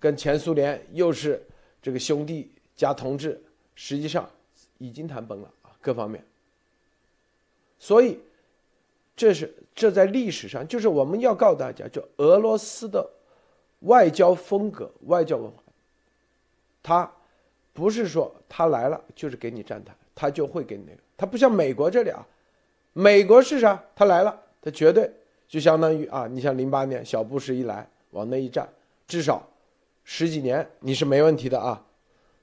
[0.00, 1.40] 跟前苏联又是
[1.80, 3.40] 这个兄弟加同志，
[3.76, 4.28] 实际上
[4.78, 6.26] 已经谈崩了啊，各方面。
[7.78, 8.18] 所以，
[9.14, 13.08] 这是这在历史上，就是我们要告诉大家，就俄罗斯的
[13.82, 15.62] 外交风格、外交文化。
[16.82, 17.12] 他
[17.76, 20.98] 不是说他来了就是给你站台，他就会给你那个。
[21.14, 22.26] 他不像美国这里啊，
[22.94, 23.78] 美国是啥？
[23.94, 25.10] 他来了，他绝对
[25.46, 28.66] 就相当于啊，你像零八年小布什一来往那一站，
[29.06, 29.46] 至少
[30.04, 31.84] 十几年你是没问题的啊。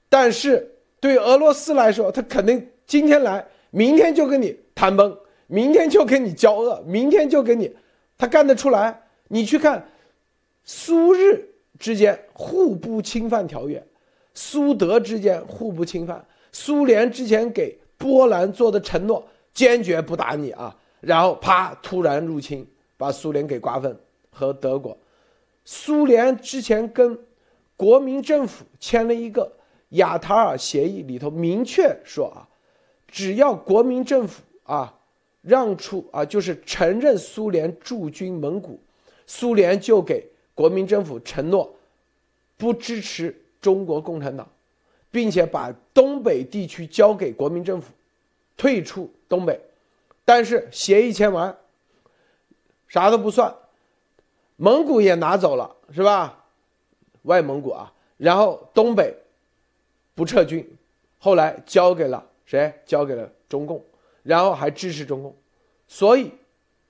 [0.08, 5.18] 但是对俄罗斯来说，他肯定今天来，明天就跟你谈崩，
[5.48, 7.74] 明天就跟你交恶，明天就跟你，
[8.16, 9.02] 他干得出来？
[9.26, 9.84] 你去看
[10.62, 11.48] 苏日
[11.80, 13.84] 之间互不侵犯条约。
[14.34, 22.66] 苏德之间互不侵犯，苏联之前给波兰做的承诺，坚决不打你啊，然后啪突然入侵，
[22.96, 23.96] 把苏联给瓜分
[24.30, 24.96] 和德国。
[25.64, 27.16] 苏联之前跟
[27.76, 29.50] 国民政府签了一个
[29.90, 32.48] 亚塔尔协议，里头明确说啊，
[33.06, 34.98] 只要国民政府啊
[35.42, 38.80] 让出啊，就是承认苏联驻军蒙古，
[39.26, 41.74] 苏联就给国民政府承诺
[42.56, 43.42] 不支持。
[43.64, 44.46] 中国共产党，
[45.10, 47.90] 并且把东北地区交给国民政府，
[48.58, 49.58] 退出东北，
[50.22, 51.56] 但是协议签完，
[52.88, 53.54] 啥都不算，
[54.56, 56.44] 蒙古也拿走了，是吧？
[57.22, 59.16] 外蒙古啊，然后东北
[60.14, 60.62] 不撤军，
[61.18, 62.70] 后来交给了谁？
[62.84, 63.82] 交给了中共，
[64.22, 65.34] 然后还支持中共，
[65.88, 66.30] 所以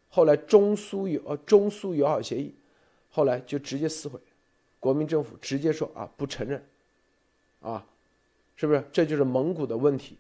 [0.08, 2.52] 后来中苏友呃中苏友好协议，
[3.12, 4.18] 后来就直接撕毁。
[4.84, 6.62] 国民政府直接说啊，不承认，
[7.62, 7.82] 啊，
[8.54, 8.84] 是不是？
[8.92, 10.18] 这就是蒙古的问题。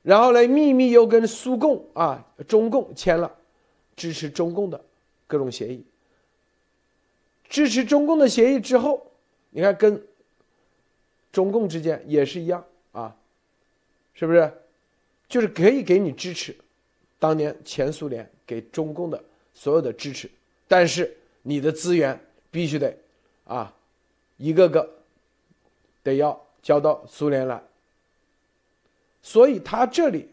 [0.00, 3.30] 然后呢，秘密又跟苏共啊、中共签了
[3.94, 4.82] 支持中共的
[5.26, 5.84] 各种协议。
[7.46, 9.06] 支持中共的协议之后，
[9.50, 10.02] 你看跟
[11.30, 13.14] 中共之间也是一样啊，
[14.14, 14.50] 是不是？
[15.28, 16.56] 就是可以给你支持，
[17.18, 20.30] 当年前苏联给中共的所有的支持，
[20.66, 22.18] 但是你的资源
[22.50, 22.96] 必须得。
[23.50, 23.74] 啊，
[24.36, 24.88] 一个个
[26.04, 27.60] 得要交到苏联来，
[29.22, 30.28] 所以他这里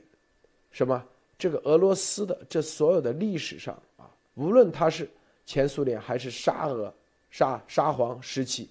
[0.72, 1.04] 什么
[1.36, 4.06] 这个俄罗斯的这所有的历史上啊，
[4.36, 5.10] 无论他是
[5.48, 6.94] 前苏联还是沙俄、
[7.32, 8.70] 沙沙皇时期，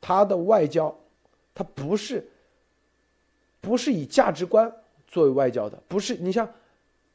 [0.00, 0.92] 他的外交，
[1.54, 2.28] 他不是
[3.60, 4.70] 不是以价值观
[5.06, 6.52] 作为外交的，不是你像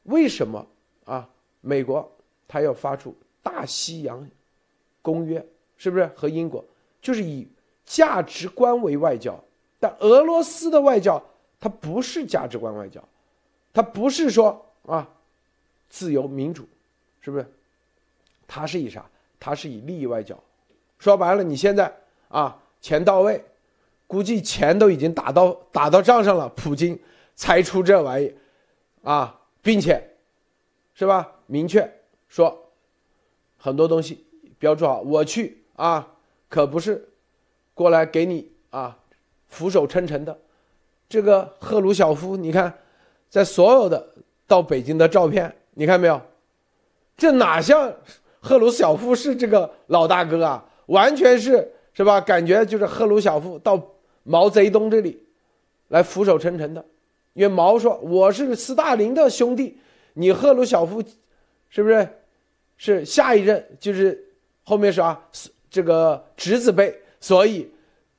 [0.04, 0.66] 为什么
[1.04, 1.28] 啊？
[1.60, 2.10] 美国
[2.48, 4.26] 他要发出大西洋
[5.02, 6.64] 公约，是不是和英国？
[7.00, 7.48] 就是以
[7.84, 9.42] 价值观为外交，
[9.78, 11.22] 但俄罗斯的外交
[11.58, 13.02] 它不是价值观外交，
[13.72, 15.08] 它不是说啊
[15.88, 16.68] 自由民主，
[17.20, 17.46] 是不是？
[18.46, 19.04] 它是以啥？
[19.38, 20.38] 它是以利益外交。
[20.98, 21.90] 说白了，你现在
[22.28, 23.42] 啊钱到位，
[24.06, 26.98] 估计钱都已经打到打到账上了，普京
[27.34, 28.34] 才出这玩意
[29.02, 30.16] 啊，并且
[30.94, 31.32] 是吧？
[31.46, 31.90] 明确
[32.28, 32.70] 说
[33.56, 34.24] 很多东西
[34.58, 36.09] 标注好，我去啊。
[36.50, 37.08] 可不是，
[37.72, 38.98] 过来给你啊，
[39.48, 40.36] 俯首称臣的，
[41.08, 42.74] 这个赫鲁晓夫，你看，
[43.30, 44.06] 在所有的
[44.46, 46.20] 到北京的照片，你看没有？
[47.16, 47.94] 这哪像
[48.40, 50.64] 赫鲁晓夫是这个老大哥啊？
[50.86, 52.20] 完全是是吧？
[52.20, 53.80] 感觉就是赫鲁晓夫到
[54.24, 55.22] 毛泽东这里
[55.88, 56.84] 来俯首称臣的，
[57.34, 59.78] 因为毛说我是斯大林的兄弟，
[60.14, 61.00] 你赫鲁晓夫
[61.68, 62.08] 是不是
[62.76, 64.32] 是下一任就是
[64.64, 65.28] 后面是啊
[65.70, 67.70] 这个侄子辈，所以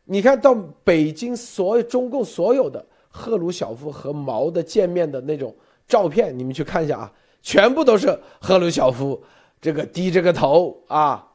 [0.06, 5.56] 你看到北京所有中共所有的赫鲁晓夫和毛的见面的那种
[5.88, 9.22] 照片，你们去看一下啊，全部都是赫鲁晓夫
[9.60, 11.28] 这个低着个头啊，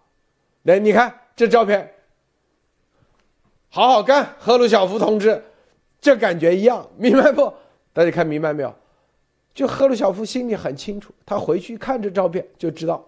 [0.62, 1.21] 来你看。
[1.37, 1.93] 这照片，
[3.69, 5.45] 好好干，赫鲁晓夫同志，
[6.01, 7.53] 这感觉一样，明白不？
[7.93, 8.75] 大家看明白没有？
[9.53, 13.05] 就赫鲁晓夫心里很清楚，他回去看这照片就知道，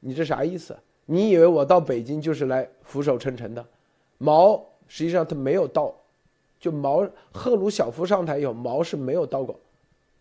[0.00, 0.76] 你这啥意思？
[1.10, 3.66] 你以为我到北京就是来俯首称臣的？
[4.18, 5.92] 毛实际上他没有到，
[6.60, 9.58] 就毛赫鲁晓夫上台以后，毛是没有到过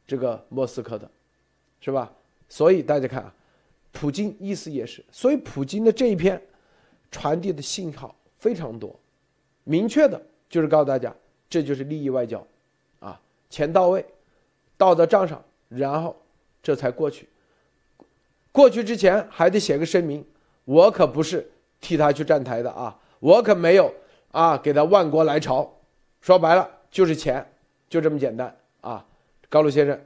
[0.07, 1.07] 这个莫斯科的，
[1.79, 2.11] 是吧？
[2.47, 3.31] 所以大家看啊，
[3.91, 6.41] 普京意思也是，所以普京的这一篇。
[7.11, 8.95] 传递的信号非常多，
[9.63, 11.11] 明确的就是告诉大家，
[11.49, 12.45] 这就是利益外交，
[12.99, 13.19] 啊，
[13.49, 14.05] 钱到位，
[14.77, 16.15] 到到账上，然后
[16.61, 17.27] 这才过去。
[18.51, 20.23] 过去之前还得写个声明，
[20.69, 21.49] 我可不是
[21.81, 23.91] 替他去站台的啊，我可没有
[24.31, 25.67] 啊给他万国来朝，
[26.21, 27.43] 说白了就是钱，
[27.89, 29.03] 就这么简单啊，
[29.49, 29.99] 高露先生。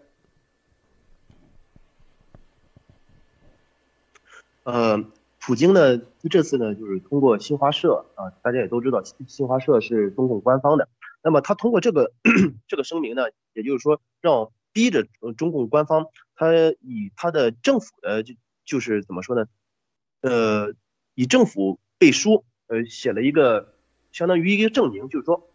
[4.64, 5.03] 呃。
[5.45, 5.97] 普京呢，
[6.32, 10.88] 这次呢，就是通过新华社啊，大家也都知道，新华社是中共官方的。
[11.22, 12.14] 那么他通过这个
[12.70, 15.05] 这个声明呢，也就是说，让逼着
[15.36, 16.07] 中共官方，
[16.38, 19.45] 他以他的政府的就就是怎么说呢？
[20.24, 20.74] 呃，
[21.16, 23.74] 以政府背书，呃，写了一个
[24.14, 25.50] 相当于一个证明，就是说，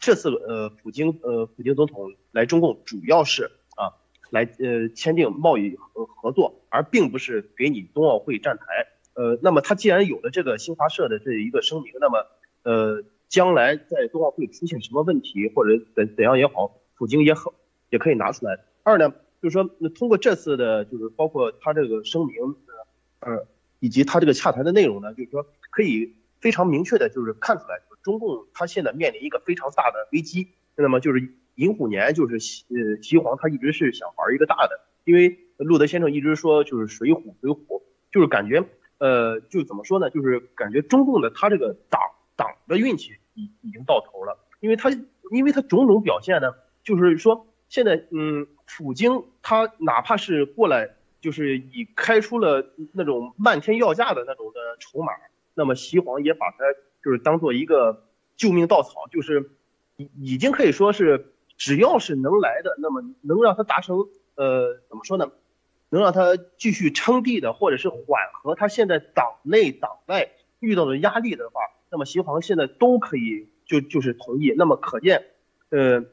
[0.00, 4.00] 这次呃，普京呃，普京总统来中共主要是啊，
[4.30, 8.64] 来呃签订贸易合合作，而并不是给你冬奥会站台。
[9.12, 12.26] 呃，那么他既然有了这个新华社的这一个声明，那么
[12.62, 17.52] 呃，将来在冬奥会出现什么问题或者怎怎样也好，普京也好
[17.90, 18.58] 也可以拿出来。
[18.82, 19.10] 二呢，
[19.42, 22.56] 就是说通过这次的，就是包括他这个声明，
[23.20, 23.46] 呃，
[23.84, 30.48] 以及他这个洽谈的内容呢，就是说可以非常明确的，就是看出来，中共他现在面临一个非常大的危机。
[30.74, 38.64] 那么就是寅虎年，就是呃西皇他一直是想玩一个大的，因为路德先生一直说就是水虎水虎，就是感觉。
[38.96, 40.08] 呃，就怎么说呢？
[40.08, 42.00] 就是感觉中共的他这个党
[42.36, 44.88] 党的运气已已经到头了，因为他
[45.30, 50.94] 因为他种种表现呢，就是说现在嗯，普京他哪怕是过来，
[51.24, 55.14] 就是以开出了那种漫天要价的那种的筹码，
[55.54, 56.58] 那么西皇也把他
[57.02, 58.04] 就是当做一个
[58.36, 59.52] 救命稻草，就是
[59.96, 65.32] 已已经可以说是只要是能来的，那么能让他达成呃怎么说呢？
[65.88, 68.02] 能让他继续称帝的，或者是缓
[68.34, 70.28] 和他现在党内党外
[70.60, 74.52] 遇到的压力的话，那么习皇现在都可以就就是同意。
[74.58, 75.24] 那么可见，
[75.70, 76.04] 呃，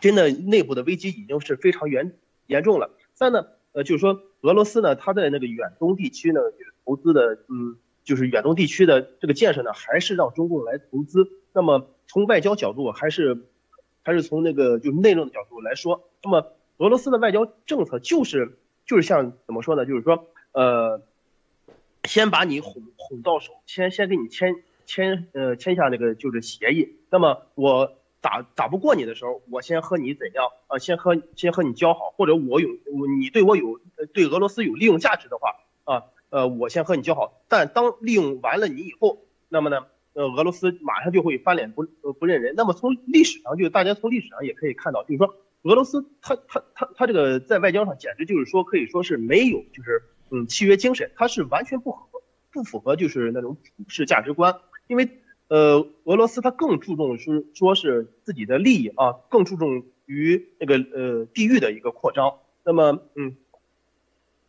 [0.00, 2.90] 真的内部的危机已经是非常严严重了。
[3.14, 11.28] 三呢，呃，就是说俄罗斯呢，它在那个远东地区呢，就是投资的，嗯，就是远东地区的这个建设呢，还是让中共来投资。
[11.52, 13.46] 那么从外交角度，还是
[14.02, 18.56] 还是从那个就是内政的角度来说，那么俄罗斯的外交政策就是。
[18.86, 19.86] 就是像怎么说呢？
[19.86, 21.00] 就是说，呃，
[22.02, 26.96] 先把你哄哄到手，先先给你签签呃签下那个就是协议。
[27.08, 30.78] 那么我打打不过你的时候，我先和你怎样啊？
[30.78, 32.68] 先和先和你交好，或者我有
[33.18, 33.80] 你对我有
[34.12, 37.42] 对俄罗斯有利用价值的话啊，呃，我先和你交好。
[37.48, 39.18] 但当利用完了你以后，
[39.48, 42.54] 那么呢，呃，俄罗斯马上就会翻脸不不认人。
[42.56, 45.34] 那么从历史上，就大家从历史上也可以看到，就是说。
[45.62, 52.08] 俄罗斯，他他他他这个在外交上简直就是说，可以说是没有，就是嗯契约精神，它是完全不合
[52.50, 54.58] 不符合就是那种普世价值观。
[54.86, 55.20] 因为
[55.50, 62.38] 呃俄罗斯它更注重是说是自己的利益啊，更注重于那个呃地域的一个扩张。
[62.64, 63.36] 那么嗯，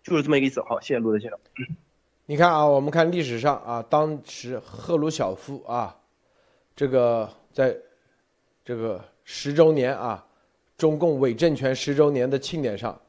[0.04, 0.62] 就是这么一个意思。
[0.62, 1.40] 好，谢谢陆德先生。
[2.26, 5.98] 你看啊，我们看历史上啊，当时赫鲁晓夫啊，
[6.76, 7.76] 这个在
[8.64, 10.26] 这个十周年啊。
[10.78, 13.00] 中共伪政权十周年的庆典上，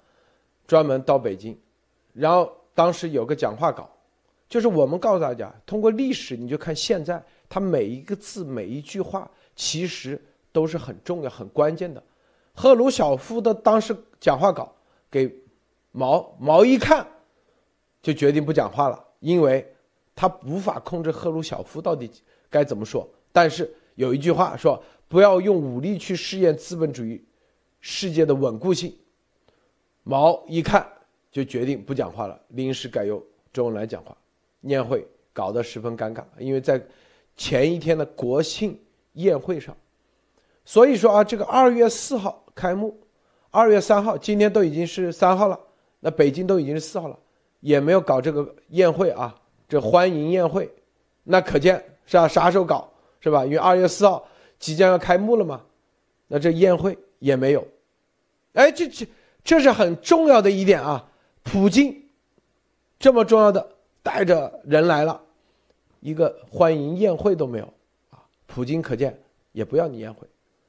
[0.66, 1.56] 专门到北京，
[2.12, 3.88] 然后当时有个讲话稿，
[4.46, 10.18] 就是我们告诉大家，通过历史你就看现在，他每一个字每一句话其实
[10.52, 12.02] 都是很重要、很关键的。
[12.54, 14.74] 赫鲁晓夫的当时讲话稿
[15.10, 15.30] 给
[15.90, 17.06] 毛毛一看，
[18.00, 19.70] 就决定不讲话了，因为
[20.16, 22.10] 他无法控制赫鲁晓夫到底
[22.48, 23.06] 该怎么说。
[23.30, 27.22] 但是有一句话说，不要用武力去试验资本主义。
[27.82, 28.96] 世界的稳固性。
[30.04, 30.90] 毛一看
[31.30, 33.22] 就决定不讲话了，临时改由
[33.52, 34.16] 周恩来讲话。
[34.62, 36.82] 宴会搞得十分尴尬，因为在
[37.36, 38.78] 前一天的国庆
[39.14, 39.76] 宴会上，
[40.64, 42.98] 所以说啊，这个二月四号开幕，
[43.50, 45.58] 二月三号，今天都已经是三号了，
[46.00, 47.18] 那北京都已经是四号了，
[47.60, 49.34] 也没有搞这个宴会啊，
[49.68, 50.70] 这欢迎宴会，
[51.24, 52.28] 那可见是吧？
[52.28, 53.44] 啥时候搞是吧？
[53.44, 54.26] 因为二月四号
[54.58, 55.64] 即将要开幕了嘛，
[56.28, 57.66] 那这宴会也没有，
[58.54, 59.06] 哎，这这。
[59.44, 61.10] 这是很重要的一点啊！
[61.42, 62.00] 普京
[63.00, 63.70] 这么重要的
[64.00, 65.20] 带着人来了，
[66.02, 67.64] 一个欢迎宴会都没有
[68.10, 68.18] 啊！
[68.46, 69.16] 普京可见
[69.52, 70.26] 也不要你宴会，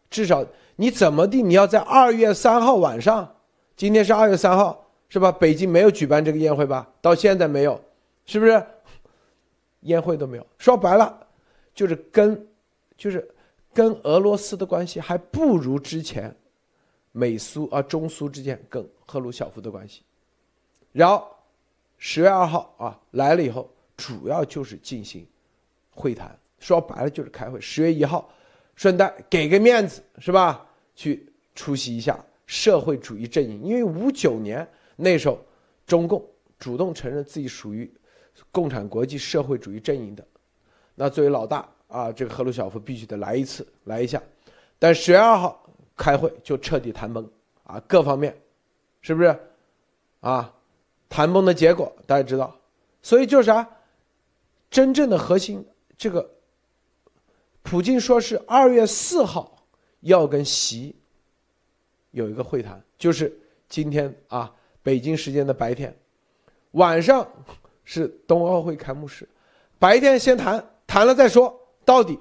[0.09, 3.35] 至少你怎么地你要在二月三号晚上，
[3.75, 5.31] 今天是二月三号是吧？
[5.31, 6.87] 北京没有举办这个宴会吧？
[7.01, 7.81] 到现在没有，
[8.25, 8.63] 是不是？
[9.81, 11.27] 宴会都没有，说白了
[11.73, 12.47] 就是跟
[12.95, 13.27] 就是
[13.73, 16.33] 跟俄罗斯的关系还不如之前。
[17.15, 20.01] 美苏啊，中苏之间跟赫鲁晓夫的关系，
[20.91, 21.27] 然后
[21.97, 25.25] 十月二号啊来了以后，主要就是进行
[25.91, 27.59] 会谈，说白了就是开会。
[27.61, 28.29] 十月一号，
[28.75, 30.65] 顺带给个面子是吧？
[30.95, 35.39] 去出席一下社会主义阵营，因为五九年那时候
[35.85, 36.23] 中共
[36.59, 37.91] 主动承认自己属于
[38.51, 40.25] 共产国际社会主义阵营的，
[40.95, 44.21] 那作为老大啊，这个赫鲁晓夫必须得来一次，来一下。
[44.79, 45.59] 但十月二号。
[45.95, 47.23] 开会就彻底谈崩
[47.65, 48.35] 啊，各方面，
[49.03, 49.39] 是不是？
[50.21, 50.51] 啊，
[51.07, 52.59] 谈崩的结果大家知道，
[53.03, 53.69] 所以就是啥？
[54.73, 55.63] 真正的核心，
[55.95, 56.27] 这个，
[57.61, 59.67] 普京说是二月四号
[59.99, 60.95] 要跟习
[62.09, 63.31] 有一个会谈，就是
[63.69, 64.51] 今天啊，
[64.81, 65.95] 北京时间的白天，
[66.71, 67.31] 晚上
[67.85, 69.29] 是冬奥会开幕式，
[69.77, 71.55] 白天先谈谈了再说，
[71.85, 72.17] 到底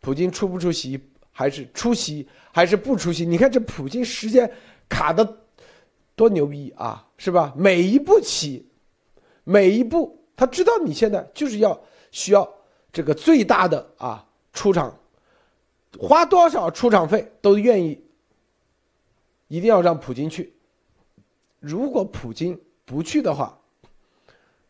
[0.00, 1.00] 普京出不出席？
[1.34, 3.24] 还是出席还是不出席？
[3.24, 4.52] 你看这普京时间
[4.90, 5.38] 卡的
[6.14, 7.54] 多牛逼啊，是吧？
[7.56, 8.68] 每一步棋，
[9.44, 11.80] 每一步他知道你现在就是要
[12.10, 12.52] 需要
[12.92, 14.92] 这个最大的啊出场，
[16.00, 18.04] 花多少出场费都愿意，
[19.46, 20.52] 一定要让普京去。
[21.60, 23.56] 如果普京不去的话，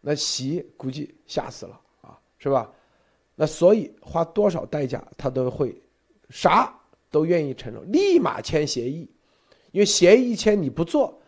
[0.03, 2.71] 那习估计吓死了啊，是吧？
[3.35, 5.75] 那所以花多少代价他都会。
[6.29, 6.79] 啥
[7.11, 9.09] 都愿意承认，立马签协议，
[9.71, 11.19] 因为协议一签你不做，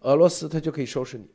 [0.00, 1.26] 俄罗斯他就可以收拾你，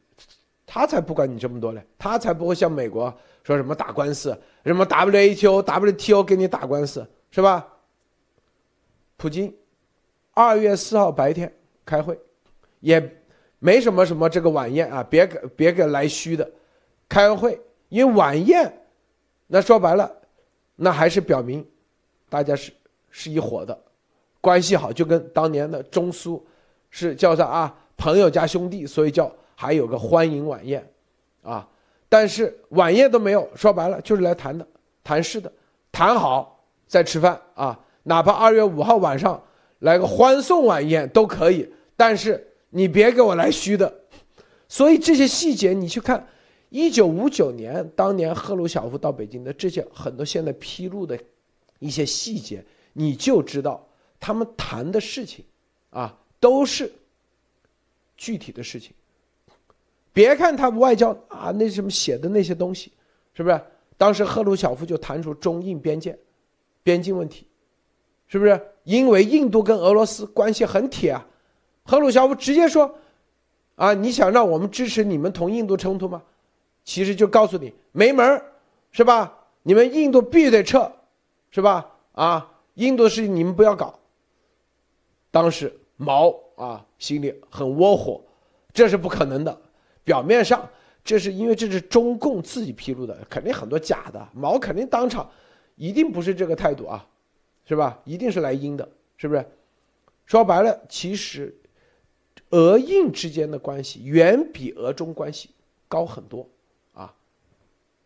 [0.68, 3.12] 他才不管你这么多嘞，他才不会像美国
[3.44, 7.66] 说什么打官司，什么 WTO、WTO 给你打官司是吧？
[9.16, 9.52] 普京
[10.34, 11.52] 二月四号白天
[11.84, 12.20] 开会，
[12.82, 13.02] 也
[13.58, 16.48] 没什么什么这个晚宴啊，别给别给来虚的，
[17.10, 17.60] 开完会，
[17.90, 18.72] 因为晚宴，
[19.48, 20.12] 那说白了，
[20.76, 21.66] 那还是表明
[22.30, 22.72] 大家是。
[23.10, 23.76] 是一伙的，
[24.42, 26.46] 关系好，就跟当年的中苏
[26.92, 27.76] 是叫啥啊？
[27.96, 30.88] 朋友加兄弟，所以叫还有个欢迎晚宴，
[31.42, 31.68] 啊，
[32.08, 34.68] 但是晚宴都没有，说白了就是来谈的，
[35.04, 35.52] 谈事的，
[35.92, 39.44] 谈好再吃饭啊，哪怕二月五号晚上
[39.80, 43.92] 来个欢送晚宴都可以，但是你别给我来虚的，
[44.70, 46.28] 所以这些细节你去看，
[46.70, 51.20] 一九五九年当年赫鲁晓夫到北京的这些很多现在披露的
[51.80, 52.64] 一些细节。
[52.94, 53.88] 你就知道
[54.20, 55.44] 他们谈的事情，
[55.90, 56.92] 啊，都是
[58.16, 58.92] 具体的事情。
[60.18, 62.92] 别看他外交啊，那什么写的那些东西，
[63.36, 63.62] 是不是？
[64.00, 66.18] 当时赫鲁晓夫就谈出中印边界
[66.82, 67.46] 边境问题，
[68.28, 68.60] 是不是？
[68.84, 71.24] 因为印度跟俄罗斯关系很铁啊，
[71.84, 72.92] 赫鲁晓夫直接说，
[73.76, 76.24] 啊，你想让我们支持你们同印度冲突吗？
[76.84, 78.42] 其实就告诉你没门
[78.90, 79.38] 是吧？
[79.62, 80.92] 你们印度必须得撤，
[81.52, 81.92] 是吧？
[82.14, 82.54] 啊。
[82.74, 83.94] 印度的事情你们不要搞。
[85.30, 88.20] 当时毛啊心里很窝火，
[88.74, 89.62] 这是不可能的。
[90.08, 90.66] 表面上
[91.04, 94.26] 这是因为这是中共自己披露的，肯定很多假的。
[94.34, 95.30] 毛肯定当场
[95.76, 97.06] 一定不是这个态度啊，
[97.68, 98.00] 是吧？
[98.06, 98.88] 一定是来阴的，
[99.18, 99.46] 是不是？
[100.26, 101.54] 说白了，其实
[102.52, 105.50] 俄印之间的关系远比俄中关系
[105.90, 106.48] 高很多
[106.94, 107.14] 啊。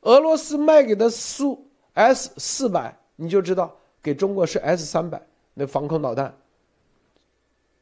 [0.02, 3.78] 俄罗斯卖给的苏 S 四百，你就知道。
[4.04, 5.22] 给中国是 S 三百
[5.54, 6.36] 那防空导弹，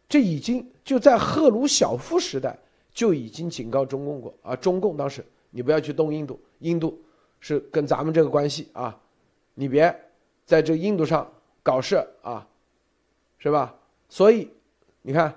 [0.10, 2.60] 这已经就在赫鲁晓夫时代
[2.94, 4.56] 就已经警告中共过啊！
[4.56, 7.02] 中共当时你不要去动印度，印度
[7.40, 9.00] 是跟咱们这个关系啊，
[9.54, 9.94] 你别
[10.46, 11.32] 在这印度上
[11.64, 12.48] 搞事啊，
[13.38, 13.76] 是吧？
[14.10, 14.52] 所以
[15.02, 15.34] 你看，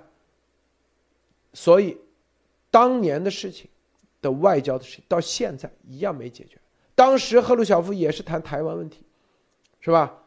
[1.52, 1.96] 所以
[2.70, 3.68] 当年的事情
[4.20, 6.58] 的外交的事情到现在一样没解决。
[6.94, 9.04] 当时赫鲁晓夫也是谈台湾问题，
[9.80, 10.18] 是吧？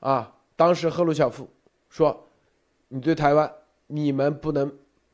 [0.00, 1.48] 啊，当时赫鲁晓夫
[1.88, 2.28] 说
[2.88, 3.52] ：“你对台湾
[3.86, 4.72] 你们不能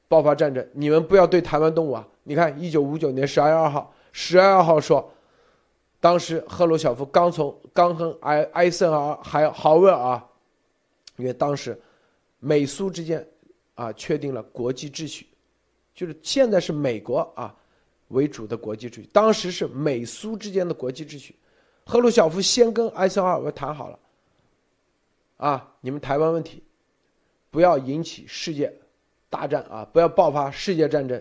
[0.09, 2.07] 爆发战争，你们不要对台湾动武啊！
[2.25, 5.13] 你看，一九五九年十二月二号，十二月二号说，
[6.01, 10.27] 当时赫鲁晓夫刚从刚和埃埃森尔还豪威尔啊，
[11.17, 11.79] 因为当时
[12.39, 13.27] 美苏之间
[13.75, 15.27] 啊确定了国际秩序，
[15.95, 17.55] 就是现在是美国啊
[18.09, 21.35] 为主的国际秩序，当时是美苏之间的国际秩序，
[21.85, 23.99] 赫鲁晓夫先跟埃森尔谈好了，
[25.39, 26.63] 啊，你们台湾问题
[27.51, 28.73] 不要引起世界
[29.35, 31.21] 大战啊，不要爆发世界战争。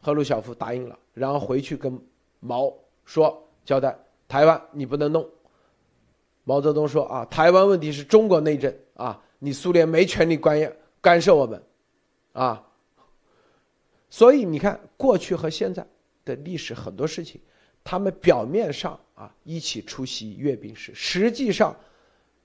[0.00, 2.00] 赫鲁晓夫答应了，然后回去跟
[2.38, 2.72] 毛
[3.04, 5.28] 说交代台湾你不能弄。
[6.44, 11.60] 毛泽东说啊，台湾问题是中国内政啊，你苏联没权利干干涉我们，
[12.34, 12.64] 啊。
[14.10, 15.84] 所以你看过去和现在
[16.24, 17.40] 的历史很多事情，
[17.82, 21.74] 他们表面上啊一起出席阅兵式，实际上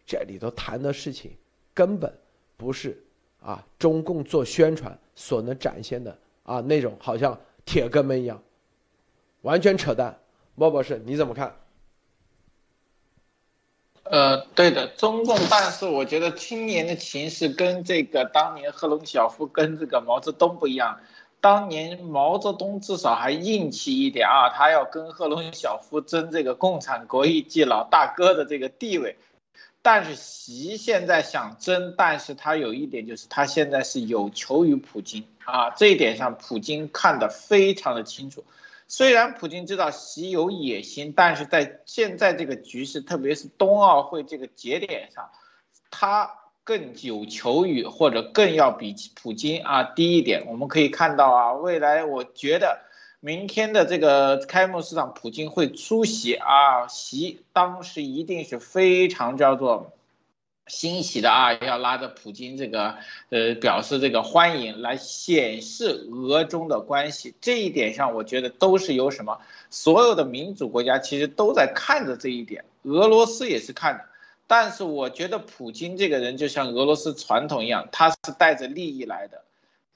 [0.03, 1.31] 这里头谈的事情
[1.75, 2.11] 根本
[2.57, 2.97] 不是
[3.41, 7.39] 啊中共做宣传所能展现的啊那种好像。
[7.65, 8.41] 铁哥们一样，
[9.41, 10.17] 完全扯淡。
[10.55, 11.55] 莫博士，你怎么看？
[14.01, 20.99] 呃，对的，中共，但是我觉得今年的情势跟这个当年赫鲁晓夫跟这个毛泽东不一样。
[21.41, 29.15] 当年毛泽东至少还硬气一点啊，他要跟赫鲁晓夫争这个共产国际老大哥的这个地位。
[29.81, 38.43] 但是习现在想争，但是他有一点就是他现在是有求于普京啊，这一点上普京看得非常的清楚。
[38.87, 45.29] 虽然普京知道习有野心，但是在现在这个局势，特别是冬奥会这个节点上，
[45.89, 46.31] 他
[46.63, 50.45] 更有求于或者更要比普京啊低一点。
[50.47, 52.88] 我们可以看到啊，未来我觉得。
[53.21, 59.91] 明天的这个开幕式上，普京会出席啊，席当时一定是非常叫做
[60.67, 62.95] 欣喜的啊，要拉着普京这个
[63.29, 67.35] 呃表示这个欢迎，来显示俄中的关系。
[67.41, 69.39] 这一点上，我觉得都是有什么，
[69.69, 74.05] 所有的民主国家其实都在看着这一点，俄罗斯也是看的。
[74.47, 79.43] 但是我觉得普京这个人就像俄罗斯传统一样，他是带着利益来的。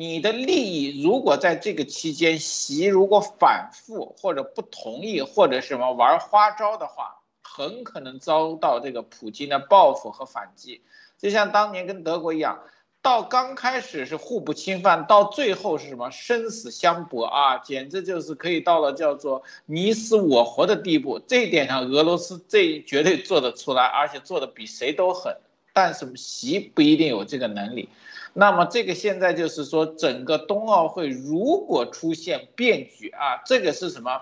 [0.03, 10.81] 你的利益如果在这个期间，习如果反复或者不同意或者什么玩花招的话，很可能遭到这个普京的报复和反击。
[11.17, 12.59] 就像当年跟德国一样，
[13.01, 21.17] 到刚开始是互不侵犯，到最后是什么生死相搏啊，简直就是可以到了叫做你死我活的地步。
[21.25, 25.37] 这一点上，俄罗斯这绝对做得出来，而且做的比谁都狠。
[25.71, 27.87] 但是习不一定有这个能力。
[28.33, 34.21] 那么这个现在就是说，整个冬奥会如果出现变局啊，这个是什么？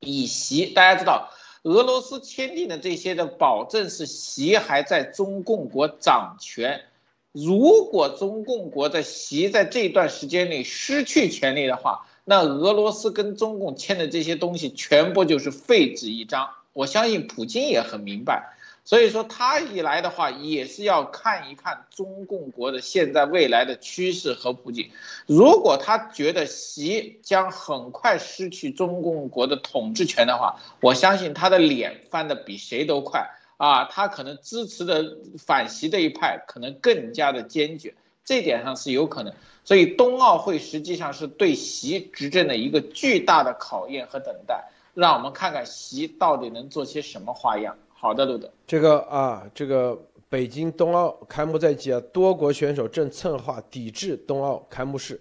[0.00, 1.30] 以习大家知道，
[1.62, 6.82] 俄罗斯签订的这些的保证是习还在中共国掌权。
[7.30, 16.50] 如果中共国的习在这段时间内失去权力的话，那俄罗斯跟中共签的这些东西全部就是废纸一张。
[16.72, 18.56] 我相信普京也很明白。
[18.84, 24.90] 所以说他一来的话，也是要看一看中共国的现在未来的趋势和布局。
[25.26, 33.84] 如果他觉得习将很快失去中共国的统治权的话，我相信他的脸翻得比谁都快啊！
[33.84, 39.32] 他可能支持的反习的一派可能更加的坚决，这点上是有可能。
[39.64, 47.76] 所以冬奥会实际上是对习执政的一个巨大的考验和等待，让我们看看习到底能做些什么花样。
[48.02, 48.50] 好的，路德。
[48.66, 49.96] 这个啊，这个
[50.28, 55.20] 北京冬奥开幕在即啊，多国选手正策划抵制冬奥开幕式。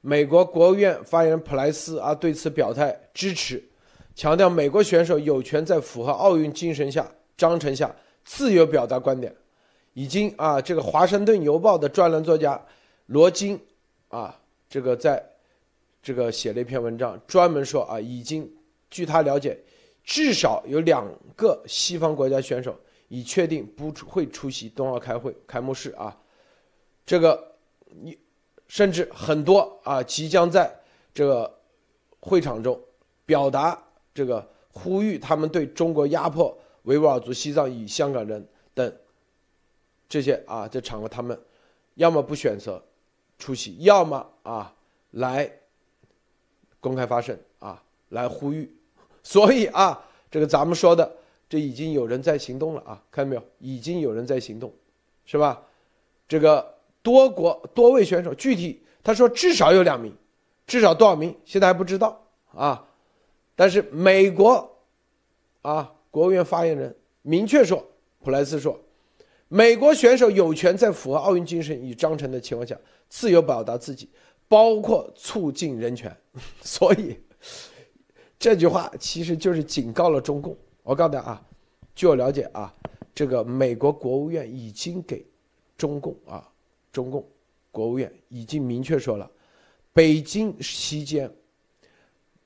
[0.00, 3.62] 美国国务院发言人普莱斯啊对此表态支持，
[4.16, 7.94] 强调美国选手有权在符合奥运精神下章程下
[8.24, 9.32] 自由表达观点。
[9.94, 12.60] 已经啊，这个《华盛顿邮报》的专栏作家
[13.06, 13.56] 罗金
[14.08, 14.36] 啊，
[14.68, 15.24] 这个在
[16.02, 18.52] 这个写了一篇文章，专门说啊，已经
[18.90, 19.56] 据他了解。
[20.08, 21.06] 至少有两
[21.36, 22.74] 个西方国家选手
[23.08, 26.18] 已确定不会出席冬奥开会开幕式啊，
[27.04, 27.54] 这个
[27.90, 28.18] 你
[28.68, 30.74] 甚至很多啊即将在
[31.12, 31.58] 这个
[32.20, 32.82] 会场中
[33.26, 38.96] 表达这个呼吁，他们对中国压迫维吾尔族、西藏与香港人等
[40.08, 41.38] 这些啊这场合，他们
[41.96, 42.82] 要么不选择
[43.38, 44.74] 出席，要么啊
[45.10, 45.52] 来
[46.80, 48.74] 公开发声啊来呼吁。
[49.28, 51.16] 所以啊，这个咱们说的，
[51.50, 53.42] 这已经有人在行动了啊，看到没有？
[53.58, 54.72] 已经有人在行动，
[55.26, 55.62] 是吧？
[56.26, 60.10] 这个多国多位选手，具体他说至少有两名，
[60.66, 62.18] 至少多少名现在还不知道
[62.54, 62.82] 啊。
[63.54, 64.78] 但是美国
[65.60, 67.86] 啊，国务院发言人明确说，
[68.24, 68.80] 普莱斯说，
[69.48, 72.74] 美国选手有权在符合奥运精神与章程的情况下
[73.10, 74.08] 自由表达自己，
[74.48, 76.16] 包括促进人权。
[76.62, 77.14] 所以
[78.38, 80.56] 这句话其实就是警告了中共。
[80.82, 81.42] 我告诉大家啊，
[81.94, 82.72] 据我了解啊，
[83.14, 85.26] 这个美国国务院已经给
[85.76, 86.48] 中共啊，
[86.92, 87.24] 中共
[87.70, 89.30] 国务院已经明确说了，
[89.92, 91.30] 北京期间，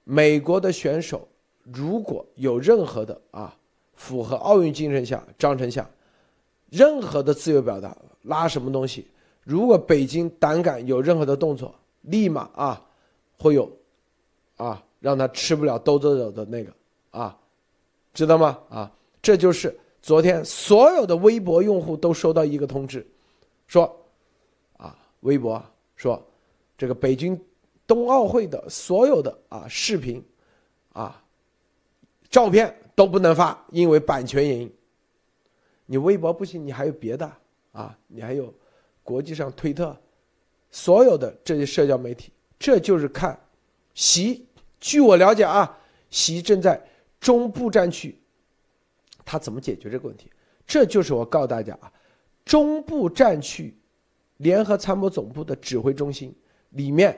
[0.05, 1.29] 美国的选手
[1.63, 3.57] 如果有任何的啊
[3.95, 5.89] 符合奥运精神下章程下。
[6.71, 9.07] 任何的自由表达，拉什么东西？
[9.45, 12.83] 如果北京胆敢有任何的动作，立马啊，
[13.37, 13.71] 会有，
[14.57, 16.73] 啊，让他吃不了兜着走的那个
[17.11, 17.37] 啊，
[18.15, 18.59] 知道吗？
[18.71, 18.91] 啊，
[19.21, 23.05] 这就是昨天所有的微博用户都收到一个通知，
[23.67, 23.85] 说，
[24.77, 25.61] 啊，微博
[25.97, 26.25] 说，
[26.79, 27.39] 这个北京
[27.85, 30.25] 冬奥会的所有的啊视频，
[30.93, 31.21] 啊，
[32.31, 34.73] 照片都不能发，因为版权原因。
[35.85, 37.31] 你微博不行，你还有别的
[37.73, 37.99] 啊？
[38.07, 38.55] 你还有
[39.03, 39.97] 国际上推特，
[40.71, 43.37] 所有的这些社交媒体，这就是看
[43.95, 44.47] 习。
[44.83, 45.79] 据我了解啊，
[46.11, 46.79] 习正在
[47.21, 48.19] 中部战区，
[49.25, 50.29] 他怎么解决这个问题？
[50.67, 51.91] 这就是我告诉大家啊，
[52.45, 53.73] 中部战区
[54.39, 56.35] 联合参谋总部的指挥中心
[56.71, 57.17] 里面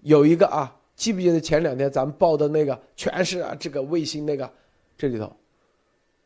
[0.00, 4.50] 有一个啊，记不记得前两天咱们报的那个全是啊这个卫星那个
[4.96, 5.30] 这里头，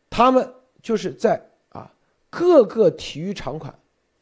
[0.09, 1.93] 他们就是在啊。
[2.31, 3.77] 各个体育场馆，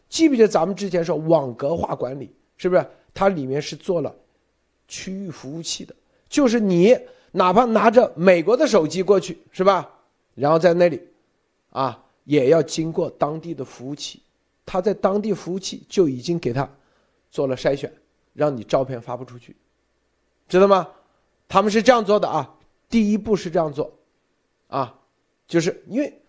[0.09, 2.35] 记不记得咱们之前说网格化管理？
[2.57, 2.87] 是不是？
[3.13, 4.15] 它里面是做了
[4.87, 5.95] 区域服务器的，
[6.29, 6.99] 就是你
[7.33, 9.91] 哪怕拿着美国的手机过去，是吧？
[10.35, 11.03] 然后在那里，
[11.71, 14.23] 啊，也要经过当地的服务器，
[14.65, 16.69] 他在当地服务器就已经给他
[17.31, 17.93] 做了筛选，
[18.33, 19.57] 让你照片发不出去，
[20.49, 20.89] 知道吗？
[21.49, 22.55] 他们是这样做的啊，
[22.89, 23.93] 第一步是这样做，
[24.69, 24.99] 啊，
[25.47, 26.23] 就是因为。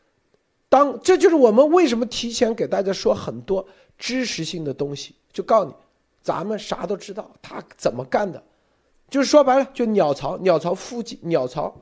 [0.69, 3.65] 当这就是我们为什么提前给大家说很多
[3.97, 5.73] 知识性的东西，就告诉你，
[6.21, 8.43] 咱们啥都知道，他怎么干的，
[9.09, 11.73] 就是说白了，就鸟巢，鸟巢附近，鸟巢，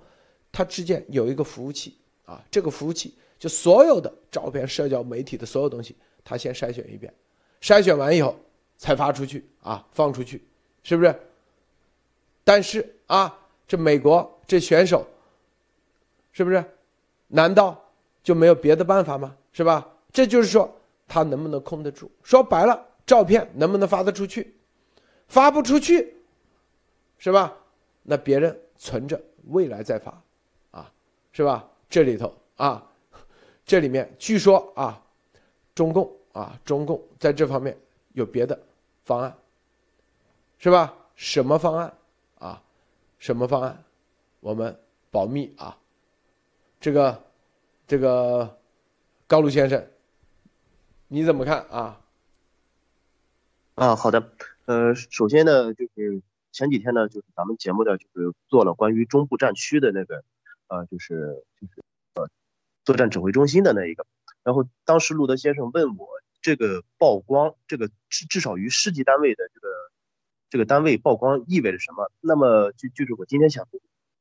[0.51, 7.13] 它之间有一个服务器啊，这个服务器就所有的照片、社交媒体的所有东西，它先筛选一遍，
[7.61, 8.35] 筛选完以后
[8.77, 10.45] 才发出去啊，放出去，
[10.83, 11.15] 是不是？
[12.43, 15.05] 但是啊，这美国这选手，
[16.31, 16.63] 是不是？
[17.27, 17.81] 难道？
[18.23, 19.37] 就没有别的办法吗？
[19.51, 19.87] 是吧？
[20.11, 20.75] 这就是说
[21.07, 22.09] 他能不能控得住？
[22.23, 24.55] 说白了，照片能不能发得出去？
[25.27, 26.14] 发不出去，
[27.17, 27.55] 是吧？
[28.03, 30.21] 那别人存着，未来再发，
[30.71, 30.91] 啊，
[31.31, 31.67] 是吧？
[31.89, 32.91] 这里头啊，
[33.65, 35.01] 这里面据说啊，
[35.73, 37.77] 中共啊，中共在这方面
[38.13, 38.59] 有别的
[39.03, 39.35] 方案，
[40.57, 40.93] 是吧？
[41.15, 41.93] 什么方案
[42.39, 42.61] 啊？
[43.19, 43.83] 什么方案？
[44.39, 44.77] 我们
[45.11, 45.77] 保密啊，
[46.79, 47.23] 这个。
[47.87, 48.57] 这个
[49.27, 49.87] 高卢先生，
[51.07, 52.01] 你怎么看啊？
[53.75, 54.31] 啊，好的，
[54.65, 56.19] 呃，首先呢，就是
[56.55, 60.23] 前几天呢，就是咱们节目的就是做了关于中部战区的那个，
[60.69, 61.83] 呃，就是就是
[62.13, 62.29] 呃
[62.85, 64.05] 作战指挥中心的那一个，
[64.41, 66.07] 然后当时路德先生问我，
[66.41, 69.67] 这个曝光，这个至至少于师级单位的这个
[70.49, 72.09] 这个单位曝光意味着什么？
[72.21, 73.67] 那么就就是我今天想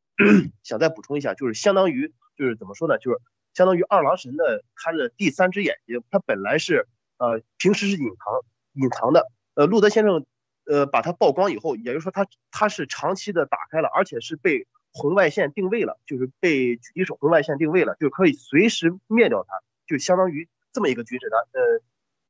[0.65, 2.99] 想再补充一下，就是相当于就是怎么说呢？
[2.99, 3.19] 就是。
[3.57, 8.41] 相当于二郎神的他的第三只眼睛，他本来是呃平时是隐藏
[8.73, 10.27] 隐藏的，呃路德先生
[10.67, 21.83] 呃把它曝光以后，也就是说它它是长期的打开了，而且是被红外线定位了，就是被狙击手红外线定位了，就可以随时灭掉它，就相当于这么一个军事的呃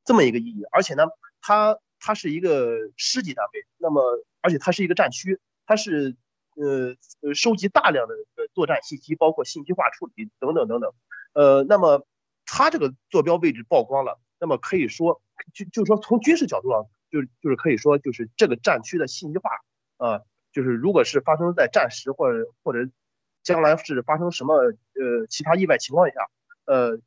[0.05, 1.05] 这么一个意义，而且呢，
[1.41, 6.17] 它它是一个师级单位，那么而且它是一个战区，它是
[6.57, 8.15] 呃呃收集大量的
[8.53, 10.93] 作战信息，包括信息化处理等等等等。
[11.33, 12.07] 呃，那么
[12.47, 15.21] 它这个坐标位置曝光了，那么可以说，
[15.53, 19.51] 就就是说从军事角度上，就就是可以说，就是这个战区的信息化，
[19.99, 22.91] 啊，就是如果是发生在战时或者或者
[23.45, 26.15] 将来是发生什么呃其他意外情况下，
[26.65, 26.99] 呃，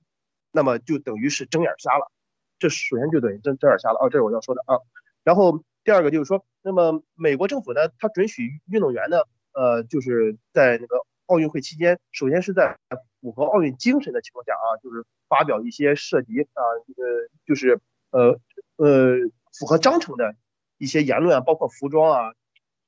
[0.52, 2.10] 那么就等于是睁眼瞎了，
[2.58, 4.80] 这首先就等于睁睁眼瞎了啊，这是我要说的啊。
[5.24, 9.18] 然后第二个就是说，那么美国政府呢，它准许运动员呢，
[9.52, 11.06] 呃，就是在那个。
[11.28, 12.78] 奥运会期间，首先是在
[13.20, 16.64] 符合奥运精神的情况下啊，就是发表一些涉及啊，
[16.96, 17.82] 呃，就是
[18.12, 18.40] 呃
[18.78, 19.18] 呃
[19.58, 20.36] 符合章程的
[20.78, 22.34] 一些言论啊，包括服装啊，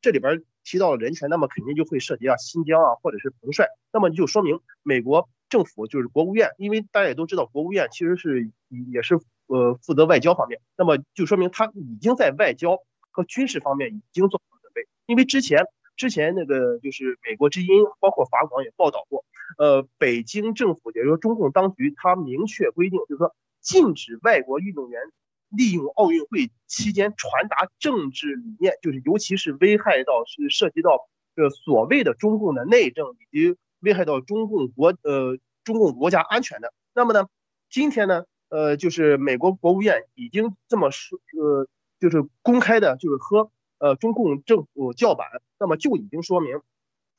[0.01, 8.51] 这里边提到了人权，那么肯定就会涉及啊新疆啊，或者是彭帅，那么就说明美国政府就是国务院，因为大家也都知道，国务院其实是
[8.91, 12.77] 也是呃负责外交方面，那么就说明他已经在外交
[13.11, 15.65] 和军事方面已经做好准备，因为之前。
[15.99, 17.67] 之前那个就是美国之音，
[17.99, 19.25] 包括法广也报道过，
[19.57, 25.01] 呃，北京政府也就是说中共当局，他明确规定，就是说禁止外国运动员
[25.49, 36.71] 利用奥运会期间传达政治理念，就是尤其是危害到是涉及到这所谓的中共的内政以及危害到中共国呃中共国家安全的。
[36.93, 37.27] 那么呢，
[37.69, 41.67] 今天呢，呃，就是美国国务院已经这么说，呃，
[41.99, 45.27] 就是公开的，就是和呃中共政府叫板，
[45.59, 46.61] 那么就已经说明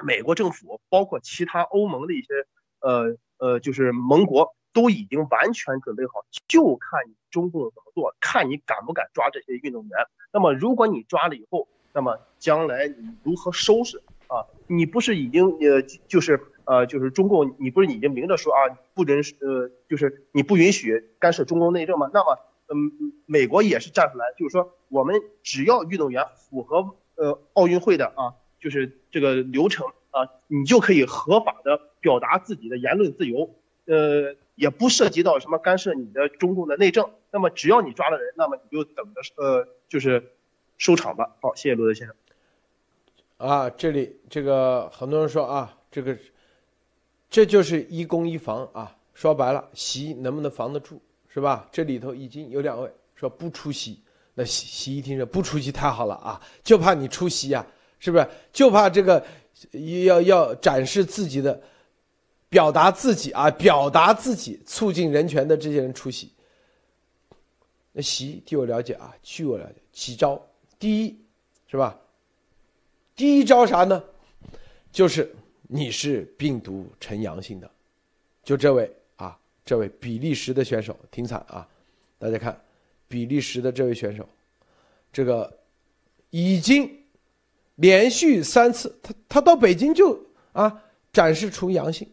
[0.05, 2.29] 美国政府包括其他欧盟的一些
[2.81, 4.55] 呃呃就是盟国。
[4.73, 9.91] 都已经完全准备好，就看你中共怎么做，看你敢不敢抓这些运动员。
[10.33, 14.47] 那么，如果你抓了以后，那么将来你如何收拾啊？
[14.69, 22.09] 你不是已经呃，就是呃，就是中共，你不是已经明着说啊，不准呃，就是你不允许干涉中共内政吗？
[22.13, 33.57] 那么，嗯，美国也是站出来，就是说，我们只要运动员符合呃奥运会的啊，就是这个流程啊，你就可以合法的表达自己的言论自由，
[33.87, 34.37] 呃。
[34.61, 40.33] 也不涉及到什么干涉你的中共的内政，那么只要你抓了人，那么你就等着呃，就是
[40.77, 41.35] 收场吧。
[41.41, 42.15] 好，谢谢罗德先生。
[43.39, 46.15] 啊，这里这个很多人说啊，这个
[47.31, 48.95] 这就是一攻一防啊。
[49.15, 51.67] 说白了，习能不能防得住，是吧？
[51.73, 54.03] 这里头已经有两位说不出席，
[54.35, 57.67] 那习习一听说不出席太好了啊，就怕你出席呀，
[57.99, 58.29] 是不是？
[58.53, 59.25] 就怕这个
[60.05, 61.59] 要要展示自己的。
[62.51, 66.33] 表达自己啊，表达自己，促进人权的这些人出席。
[67.93, 70.41] 那习，据我了解啊，据我了解，几招。
[70.79, 71.17] 第一，
[71.69, 71.99] 是吧？
[73.15, 74.03] 第一招啥呢？
[74.91, 75.33] 就是
[75.63, 77.71] 你是病毒呈阳性的，
[78.43, 81.67] 就这位啊，这位比利时的选手挺惨啊。
[82.19, 82.61] 大家看，
[83.07, 84.29] 比利时的这位选手，
[85.13, 85.59] 这个
[86.31, 86.91] 已经
[87.77, 90.21] 连续三次，他他到北京就
[90.53, 90.83] 啊
[91.13, 92.11] 展示出阳性。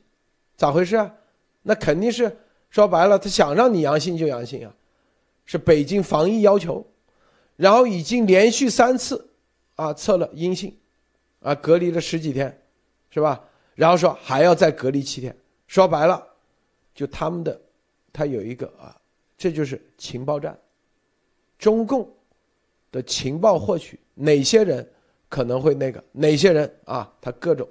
[0.57, 1.13] 咋回事啊？
[1.61, 2.35] 那肯定是
[2.69, 4.73] 说白了，他想让你阳性就阳性啊，
[5.45, 6.85] 是北京防疫要求，
[7.55, 9.29] 然后已经连续三次
[9.75, 10.75] 啊测了阴性，
[11.41, 12.59] 啊隔离了十几天，
[13.11, 13.43] 是吧？
[13.75, 15.35] 然后说还要再隔离七天。
[15.67, 16.25] 说白了，
[16.95, 17.61] 就他们的，
[18.11, 18.95] 他有一个啊，
[19.37, 20.57] 这就是情报站，
[21.59, 22.09] 中共
[22.91, 24.89] 的情报获取哪些人
[25.29, 27.67] 可能会那个哪些人啊，他各种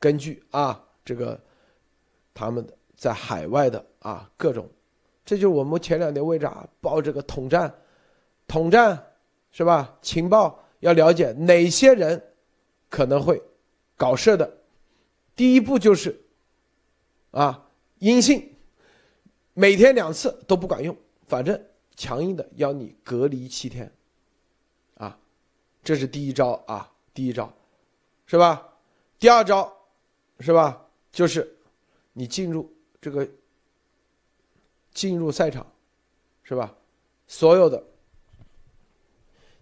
[0.00, 1.40] 根据啊这个。
[2.36, 4.68] 他们的在海外的啊各种，
[5.24, 7.74] 这就是我们前两天为啥报这个统战，
[8.46, 9.02] 统战
[9.50, 9.96] 是吧？
[10.02, 12.22] 情报要了解哪些人
[12.90, 13.42] 可能会
[13.96, 14.58] 搞事的，
[15.34, 16.14] 第一步就是
[17.30, 17.66] 啊
[18.00, 18.54] 阴性，
[19.54, 20.94] 每天两次都不管用，
[21.26, 21.58] 反正
[21.96, 23.90] 强硬的要你隔离七天，
[24.98, 25.18] 啊，
[25.82, 27.50] 这是第一招啊，第一招，
[28.26, 28.68] 是吧？
[29.18, 29.72] 第二招
[30.40, 30.86] 是吧？
[31.10, 31.55] 就是。
[32.18, 33.28] 你进入这个
[34.90, 35.70] 进入赛场，
[36.42, 36.74] 是吧？
[37.26, 37.84] 所有的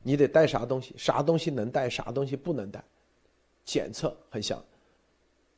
[0.05, 0.95] 你得带啥东西？
[0.97, 1.91] 啥东西能带？
[1.91, 2.81] 啥东西不能带？
[3.65, 4.63] 检测很像，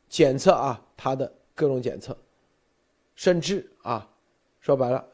[0.09, 2.16] 检测啊，它的各种检测，
[3.14, 4.09] 甚至啊，
[4.62, 5.07] 说白了，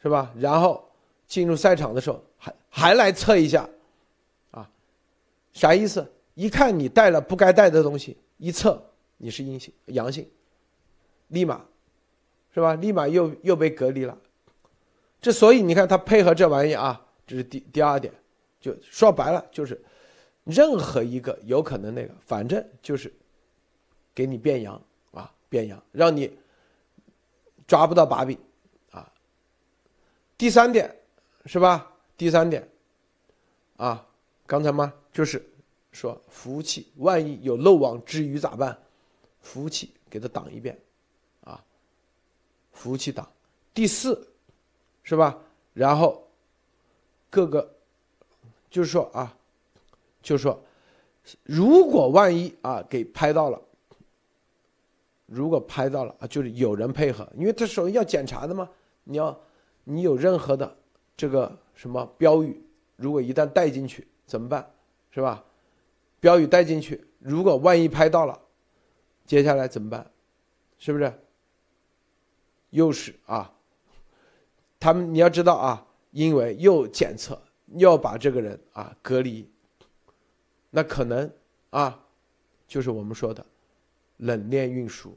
[0.00, 0.32] 是吧？
[0.38, 0.88] 然后
[1.26, 3.68] 进入赛场的时候，还还来测一下，
[4.52, 4.70] 啊，
[5.52, 6.06] 啥意思？
[6.34, 8.80] 一看你带了不该带的东西，一测。
[9.22, 10.26] 你是阴性、阳性，
[11.28, 11.62] 立马，
[12.54, 12.74] 是吧？
[12.74, 14.18] 立马又又被隔离了。
[15.20, 18.10] 这所以你看他配合这玩意啊，这是第第二点，
[18.58, 19.78] 就说白了就是，
[20.44, 23.12] 任何一个有可能那个，反正就是
[24.14, 26.38] 给你变阳啊，变阳，让你
[27.66, 28.38] 抓不到把柄
[28.90, 29.12] 啊。
[30.38, 30.96] 第三点
[31.44, 31.92] 是吧？
[32.16, 32.66] 第三点
[33.76, 34.06] 啊，
[34.46, 35.46] 刚才嘛就是
[35.92, 38.78] 说服务器万一有漏网之鱼咋办？
[39.40, 40.78] 服务器给它挡一遍，
[41.42, 41.62] 啊，
[42.72, 43.28] 服务器挡。
[43.72, 44.28] 第四，
[45.02, 45.38] 是吧？
[45.72, 46.26] 然后
[47.30, 47.74] 各个
[48.70, 49.36] 就是说啊，
[50.22, 50.62] 就是说，
[51.44, 53.60] 如果万一啊给拍到了，
[55.26, 58.68] 如果拍到了啊，就是有人配合，因为他首先要检查的嘛。
[59.04, 59.40] 你要
[59.84, 60.76] 你有任何的
[61.16, 62.62] 这个什么标语，
[62.96, 64.70] 如果一旦带进去怎么办？
[65.10, 65.44] 是吧？
[66.20, 68.38] 标语带进去，如果万一拍到了。
[69.30, 70.10] 接下来怎么办？
[70.76, 71.12] 是不是？
[72.70, 73.54] 又是啊？
[74.80, 77.40] 他们你要知道啊，因为又检测，
[77.76, 79.48] 要把这个人啊隔离，
[80.68, 81.32] 那可能
[81.70, 82.04] 啊，
[82.66, 83.46] 就是我们说的
[84.16, 85.16] 冷链运输，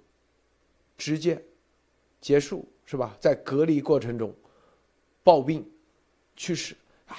[0.95, 1.43] 直接
[2.21, 3.17] 结束是吧？
[3.19, 4.31] 在隔离过程中
[5.23, 5.67] 暴病
[6.35, 6.75] 去世
[7.07, 7.17] 啊，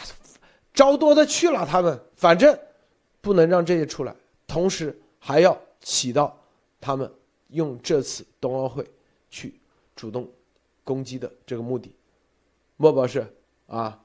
[0.73, 2.57] 招多的去了，他们反正
[3.21, 4.15] 不能让这些出来，
[4.47, 6.41] 同时还要起到。
[6.85, 7.11] 他们
[7.49, 8.85] 用这次冬奥会
[9.31, 9.55] 去
[9.97, 10.31] 主动
[10.85, 11.91] 攻击的这个目的。
[12.77, 13.27] 莫博士
[13.67, 14.03] 啊，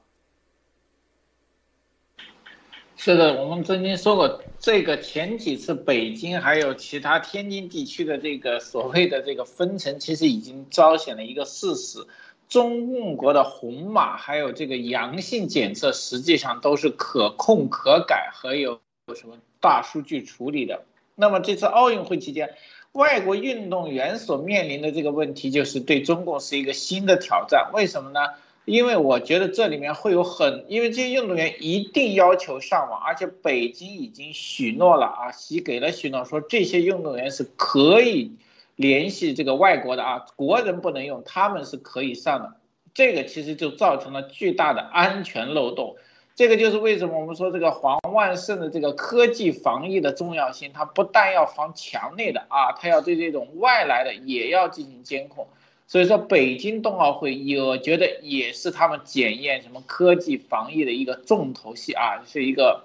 [2.96, 12.06] 是的，我们曾经说过，这个前几次北京还有其他天津地区的这个所谓的这个分层，其实已经彰显了一个事实：
[12.48, 18.80] 中共国的红码还有这个阳性检测，实际上都是可控、可改和有
[19.14, 20.82] 什么大数据处理的。
[21.20, 22.54] 那么这次奥运会期间，
[22.92, 27.70] 外国运动员所面临的这个问题，就是对中共是一个新的挑战。
[27.72, 28.20] 为什么呢？
[28.64, 38.32] 因为我觉得这里面会有很，因为这些运动员一定要求上网，而且北京已经许诺了啊，许给了许诺，说这些运动员是可以
[38.76, 42.56] 联系这个外国的啊，国人不能用，他们是可以上的。
[42.92, 45.96] 这个其实就造成了巨大的安全漏洞。
[46.40, 55.48] 这个就是为什么我们说这个黄万胜的这个科技防疫的重要性，它不但要防墙内的啊，它要对这种外来的也要进行监控。
[55.86, 62.84] 所以说，北京冬奥会，我觉得也是他们检验什么科技防疫的一个重头戏啊，是一个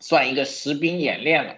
[0.00, 1.54] 算一个实兵演练了。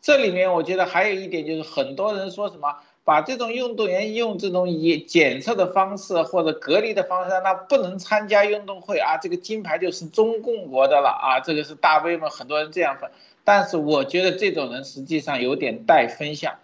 [0.00, 13.10] 这里面我觉得还有一点就是，很多人说什么把这种运动员用这种检检测的方式或者隔离的方式，那不能参加运动会啊，这个金牌就是中共国的了啊，这个是大 V 们很多人这样分。
[13.44, 16.58] 但是我觉得这种人实际上有点带风向。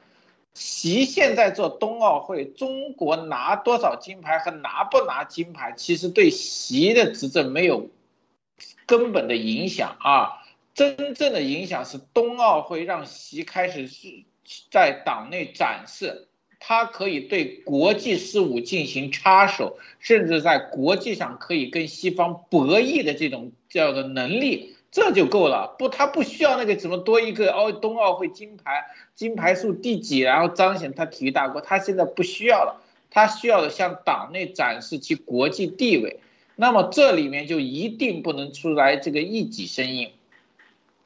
[0.55, 7.89] 习现在做冬奥会，中国拿多少金牌和拿不拿金牌，其实对习的执政没有
[8.87, 10.43] 根本的影响啊。
[10.75, 14.25] 真正的影响是冬奥会让习开始是
[14.71, 16.28] 在党内展示，
[16.61, 24.75] 他可以对国际事务进行插手，甚至在国际上可以跟西方博弈的这种叫做能力。
[24.91, 32.81] 这就够了，不，他不需要那个怎么多一个奥冬奥会金牌，金牌数第几，然后彰显他体育大国，他现在不需要了，
[33.11, 36.21] 他需要的向党内展示其国际地位。
[36.57, 40.11] 那么这里面就一定不能出来这个异己声音，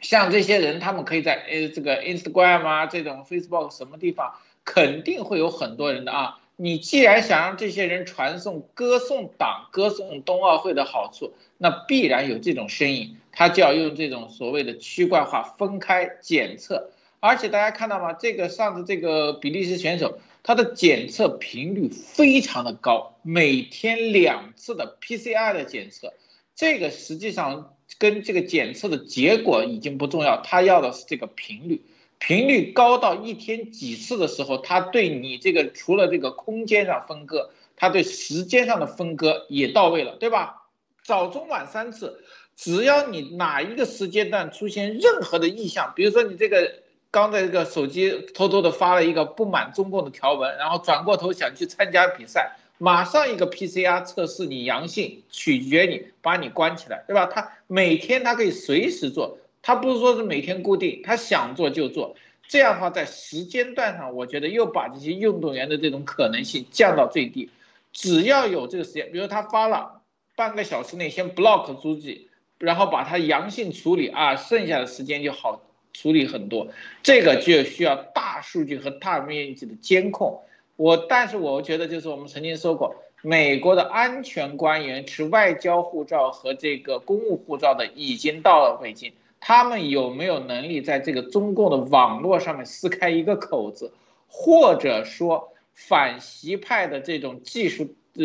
[0.00, 4.34] 像这些人，他们可以在呃这个 Instagram 啊这种 Facebook 什么地方，
[4.64, 6.38] 肯定会有很多人的啊。
[6.56, 16.90] 你既然想让这些人传颂歌颂党、歌颂冬奥会的好处，那必然有这种声音，他就要用这种所谓的区块化分开检测。
[17.18, 18.12] 而且大家看到吗？
[18.12, 26.12] 这个上次这个比利时选手，他的检测频率非常的高，每天两次的 PCR 的检测，
[26.54, 31.82] 这个实际上跟这个检测的结果已经不重要，他要的是这个频率。
[32.24, 40.68] 频率高到一天几次的时候，它对你这个除了这个空间上分割，它对时间上的分割也到位了，对吧？
[41.02, 42.22] 早中晚三次，
[42.54, 46.72] 只要你哪一个时间段出现任何的异象，比如说你这个
[47.10, 57.26] 刚在这个手机偷偷的发了一个不满中共的条文，然后转过头想去参加比赛，马上一个 PCR 测试你阳性，取决你把你关起来，对吧？
[57.26, 59.38] 他每天他可以随时做。
[59.62, 62.16] 他不是说是每天固定，他想做就做，
[62.48, 67.48] 这样的话在时间段上，我觉得又把这些运动员的这种可能性降到最低。
[67.92, 70.02] 只要有这个时间，比如他发了
[70.34, 76.68] 半个小时内先 block 诸记，然后把它阳性处理啊，剩下的时间就好处理很多。
[77.02, 80.42] 这个就需要大数据和大面积的监控。
[80.76, 89.12] 我但是我觉得就是我们曾经说过，美国的安全官员持外交护照和这个公务护照的已经到了北京。
[89.44, 93.92] 他们有没有能力在这个中共的网络上面撕开一个口子，
[94.28, 98.22] 或者说反习派的这种技术呃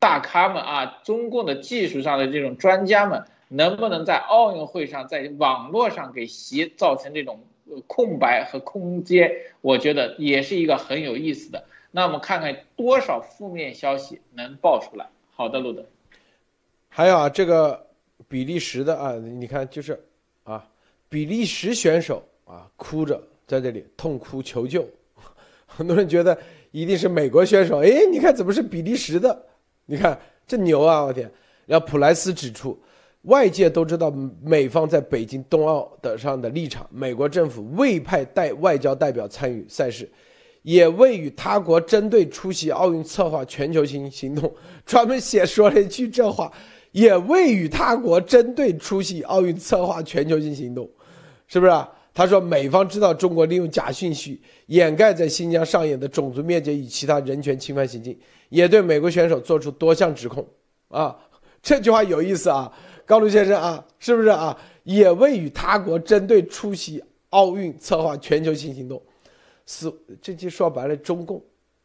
[0.00, 7.44] 大咖们啊，中共的技术上的这种专家们，能不能在奥运会上在网络上给习造成这种
[7.86, 9.30] 空白和空间？
[9.60, 11.64] 我觉得也是一个很有意思的。
[11.92, 15.06] 那我们看看多少负面消息能爆出来。
[15.36, 15.86] 好的，路德。
[16.88, 17.86] 还有啊，这个
[18.26, 20.06] 比利时的啊，你看就是。
[20.48, 20.66] 啊，
[21.10, 24.82] 比利时选手啊，哭着在这里痛哭求救，
[25.66, 26.36] 很多人觉得
[26.70, 27.82] 一定是美国选手。
[27.82, 29.44] 哎，你看怎么是比利时的？
[29.84, 31.02] 你看这牛啊！
[31.02, 31.30] 我天！
[31.66, 32.78] 然后普莱斯指出，
[33.22, 34.10] 外界都知道
[34.42, 40.10] 美方在北京冬奥的上的立场，美国政府未派代外交代表参与赛事，
[40.62, 44.50] 也未与他国针对出席奥运策划全球性行动，
[44.86, 46.50] 专门写说了一句这话。
[46.92, 50.88] 也未与他国针对出席奥运策划全球性行动，
[51.46, 51.88] 是不是啊？
[52.14, 58.18] 他说，美方知道中国利用假讯息掩盖在新疆上演的种族灭绝与其他人权侵犯行径，
[58.48, 60.44] 也对美国选手做出多项指控。
[60.88, 61.16] 啊，
[61.62, 62.72] 这句话有意思啊，
[63.06, 64.58] 高卢先生啊，是不是啊？
[64.82, 69.00] 也未与他国针对出席奥运策划全球性行动，
[69.64, 71.40] 是这句说白了，中共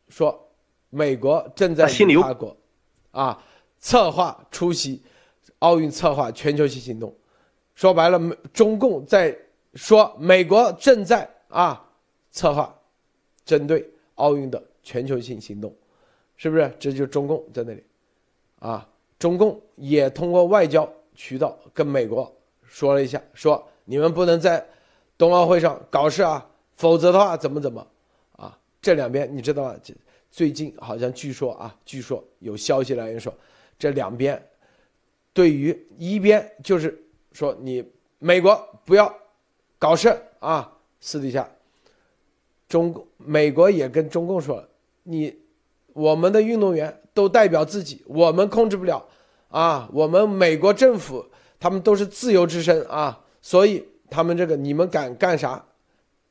[0.07, 0.49] 说
[0.89, 2.57] 美国正在心里有他国
[3.11, 3.37] 啊
[3.83, 5.03] 策划出席
[5.59, 7.13] 奥运策划全球性行动，
[7.75, 9.37] 说白了，美中共在
[9.75, 11.85] 说美国正在啊
[12.31, 12.73] 策划
[13.43, 15.75] 针对奥运的全球性行动，
[16.37, 16.73] 是不是？
[16.79, 17.83] 这就是中共在那里
[18.59, 18.87] 啊，
[19.19, 24.65] 中共也通过外交渠道跟美国说了一下，说你们不能在
[25.17, 27.85] 冬奥会上搞事啊，否则的话怎么怎么
[28.37, 28.57] 啊？
[28.81, 29.75] 这两边你知道吗？
[29.83, 29.93] 这
[30.31, 33.31] 最近好像据说啊，据说有消息来源说，
[33.83, 34.41] 这两边
[35.33, 37.03] 对于一边就是
[37.33, 37.83] 说你
[38.17, 38.55] 美国
[38.85, 39.13] 不要
[39.77, 40.71] 搞事啊，
[41.01, 41.45] 私底下
[42.69, 44.69] 中共美国也跟中共说了，
[45.03, 45.37] 你
[45.91, 49.05] 我们的运动员都代表自己，我们控制不了
[49.49, 51.25] 啊，我们美国政府
[51.59, 55.61] 他们都是自由之身啊，所以他们这个你们敢干啥，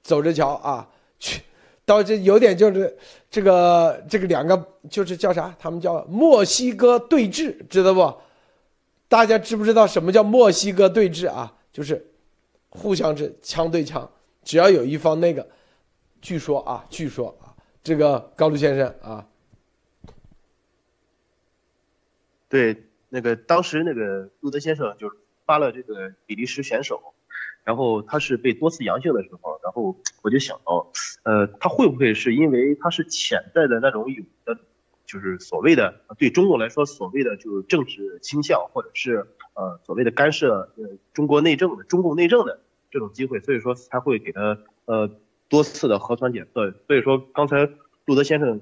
[0.02, 0.88] 走着瞧啊，
[1.18, 1.42] 去。
[1.84, 2.96] 到这有点就是
[3.30, 5.54] 这个这个两个就是叫啥？
[5.58, 8.14] 他们叫墨西哥对峙，知道不？
[9.08, 11.54] 大家知不知道什么叫墨西哥对峙啊？
[11.72, 12.06] 就是
[12.68, 14.10] 互相是枪对枪，
[14.44, 15.46] 只要有一方那个，
[16.20, 17.52] 据说啊，据说啊，
[17.82, 19.26] 这个高卢先生啊，
[22.48, 25.10] 对，那个当时那个路德先生就
[25.44, 27.14] 发了这个比利时选手，
[27.64, 30.90] 然后他是被多次阳性的时候，然后我就想到，
[31.22, 34.60] 呃，他会不会是因为他是潜在的那种有的，
[35.06, 42.60] 就是所谓的对中国来说所谓的就是政治倾向，或者是呃所谓的干涉呃中国内政的中共内政的
[42.90, 45.10] 这种机会，所以说才会给他呃
[45.48, 46.72] 多次的核酸检测。
[46.86, 47.68] 所以说刚才
[48.04, 48.60] 路德先生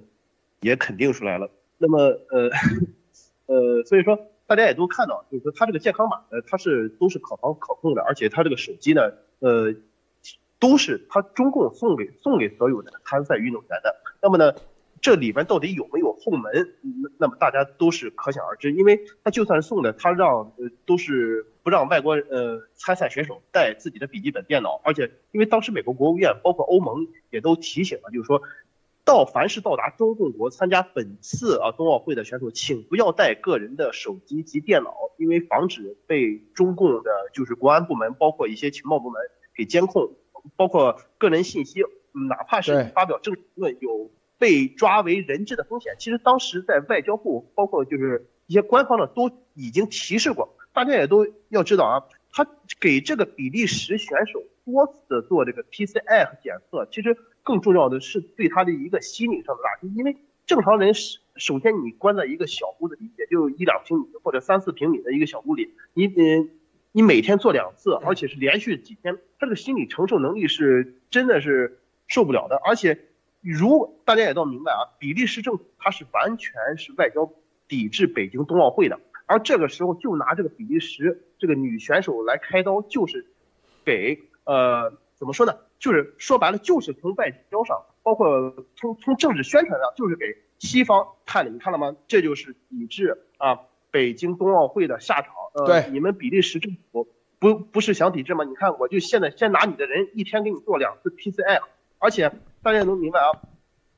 [0.61, 1.51] 也肯定出来了。
[1.79, 2.51] 那么呃。
[3.51, 9.03] 呃，所以说大家也都看到，就是说他这个健康码，呃，它是都是可防可控的，而且他这个手机呢，
[9.39, 9.73] 呃，
[10.59, 13.95] 都是他中共送给送给所有的参赛运动员的。
[14.21, 14.53] 那么呢，
[15.01, 16.75] 这里边到底有没有后门？
[17.17, 28.43] 那么大家都是可想而知，因为他就算是送的，他让呃都是不让外国呃参赛选手带自己的笔记本电脑，而且因为当时美国国务院包括欧盟也都提醒了，就是说。
[29.05, 39.21] 到凡是到达中共国参加本次啊冬奥会的选手，请不要带个人的手机及电脑，因为防止被中共的就是国安部门，包括一些情报部门
[39.57, 40.13] 给监控，
[40.55, 41.83] 包括个人信息，
[42.29, 45.97] 哪怕是发表政论有被抓为人质的风险。
[45.99, 52.47] 其实当时在外交部，包括就是一些官方的都已经提示过，大家也都要知道啊，他
[52.79, 57.17] 给这个比利时选手多次的做这个 PCR 检测，其实。
[57.51, 66.49] 更重要的是对他的一个心理上的打击，因为正常人是首先你关在一个小屋子里，也就一两平米或者三四平米的一个小屋里，你你，
[66.93, 72.55] 你每天做两次，而且是连续几天，他这个心理承受能力是真的是受不了的。
[72.65, 73.01] 而且，
[73.41, 77.33] 如大家也都明白啊，比利时政府他是完全是外交
[77.67, 83.27] 抵制北京冬奥会的，而这个时候就拿这个比利时这个女选手来开刀，就是
[83.85, 85.55] 给呃怎么说呢？
[85.79, 90.25] 就是说白了，就是从外交上，包括从从政治宣传上，就是给
[90.59, 91.51] 西方看的。
[91.51, 91.95] 你看了吗？
[92.09, 95.35] 这就是抵制啊北京冬奥会的下场。
[95.53, 97.07] 呃，你们比利时政府
[97.39, 98.45] 不不是想抵制吗？
[98.45, 101.61] 你看，我就现在先拿你的人一天给你做两次 PCR，
[101.99, 102.33] 而且
[102.63, 103.43] 大家能明白啊，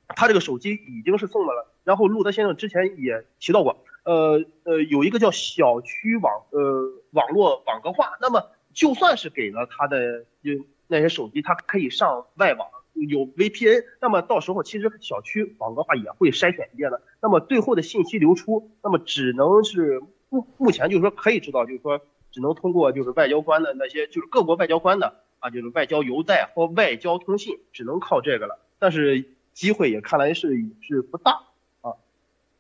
[0.09, 1.73] 他这个手机已经是送的了。
[1.85, 10.67] 然后路德先生之前也提到过，呃呃，有一个叫小区网呃网络网格化，那么就算是给了他的就。
[10.93, 17.01] 那些手机它可以上外网，有 VPN，那么到时候其实小区网格化也会筛选一遍的。
[17.23, 21.99] 那么最后的信息流出，那么只能是目目前就是说可以知道，就是说
[22.31, 28.59] 只能通过就是外交官的那些就是各国外交官的啊，就是外交邮袋或外交通信，只能靠这个了。
[28.79, 29.25] 但是
[29.55, 30.49] 机会也看来是
[30.83, 31.41] 是不大
[31.81, 31.93] 啊，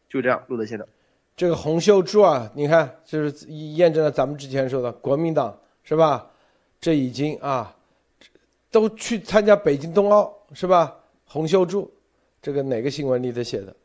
[0.08, 0.86] 就这样，陆德先生，
[1.36, 6.26] 这个洪秀柱啊，你看就是验证了咱们之前说的国民党是吧？
[6.80, 7.76] 这已经啊。
[8.72, 10.96] 都去参加北京冬奥是吧？
[11.26, 11.88] 洪秀柱，
[12.40, 13.76] 这个哪个新闻里头写的？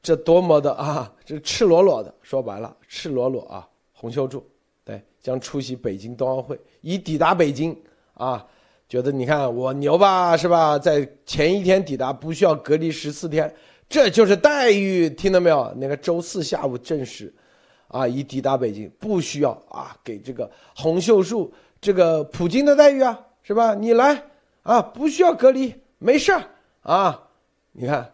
[0.00, 1.12] 这多么的啊！
[1.24, 3.68] 这赤裸裸的，说白了，赤裸裸啊！
[3.92, 4.44] 洪秀柱
[4.84, 7.76] 对将出席北京冬奥会，已抵达北京
[8.14, 8.44] 啊，
[8.88, 10.78] 觉得你看我牛吧是吧？
[10.78, 13.52] 在前一天抵达，不需要隔离十四天，
[13.88, 15.72] 这就是待遇，听到没有？
[15.76, 17.32] 那个周四下午证实，
[17.86, 23.24] 啊，已抵达北京，不需要啊，给这个洪秀柱这个普京的待遇啊。
[23.42, 23.74] 是吧？
[23.74, 24.22] 你来
[24.62, 26.42] 啊，不需要隔离，没事儿
[26.82, 27.28] 啊。
[27.72, 28.12] 你看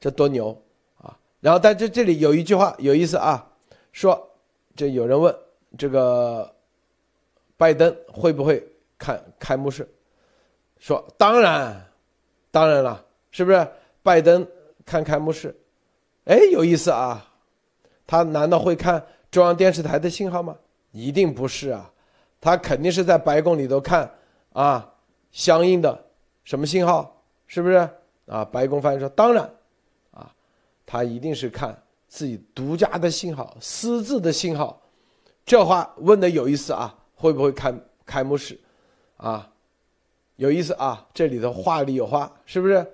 [0.00, 0.50] 这多牛
[0.96, 1.16] 啊！
[1.40, 3.46] 然后在这这里有一句话有意思啊，
[3.92, 4.30] 说
[4.74, 5.34] 这有人问
[5.76, 6.50] 这个
[7.56, 8.66] 拜登会不会
[8.98, 9.86] 看开幕式，
[10.78, 11.86] 说当然，
[12.50, 13.68] 当然了，是不是？
[14.02, 14.46] 拜登
[14.84, 15.54] 看开幕式，
[16.24, 17.30] 哎，有意思啊，
[18.06, 20.56] 他难道会看中央电视台的信号吗？
[20.92, 21.90] 一定不是啊，
[22.40, 24.10] 他肯定是在白宫里头看
[24.54, 24.94] 啊，
[25.30, 26.06] 相应的
[26.44, 27.74] 什么信号，是不是
[28.26, 28.44] 啊？
[28.44, 29.44] 白宫发言说，当然，
[30.12, 30.32] 啊，
[30.86, 31.76] 他一定是看
[32.08, 34.80] 自己独家的信号、私自的信号。
[35.44, 37.74] 这话问的有意思啊，会不会开
[38.06, 38.58] 开幕式？
[39.16, 39.50] 啊，
[40.36, 42.86] 有意思啊，这里头话里有话，是不是？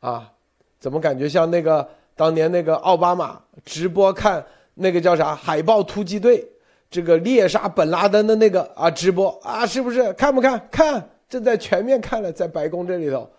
[0.00, 0.32] 啊，
[0.80, 4.44] 怎么感觉像那个当年那个奥巴马直播看
[4.74, 6.46] 那个叫啥海豹突击队，
[6.90, 10.12] 这个猎杀本拉登的那个啊直播啊，是不是？
[10.12, 10.68] 看不看？
[10.70, 13.30] 看，正在全面看了，在白宫这里头，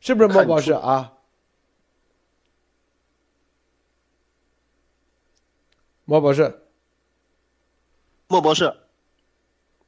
[0.00, 1.12] 是不是莫博士啊？
[6.04, 6.60] 莫博士，
[8.28, 8.74] 莫博士，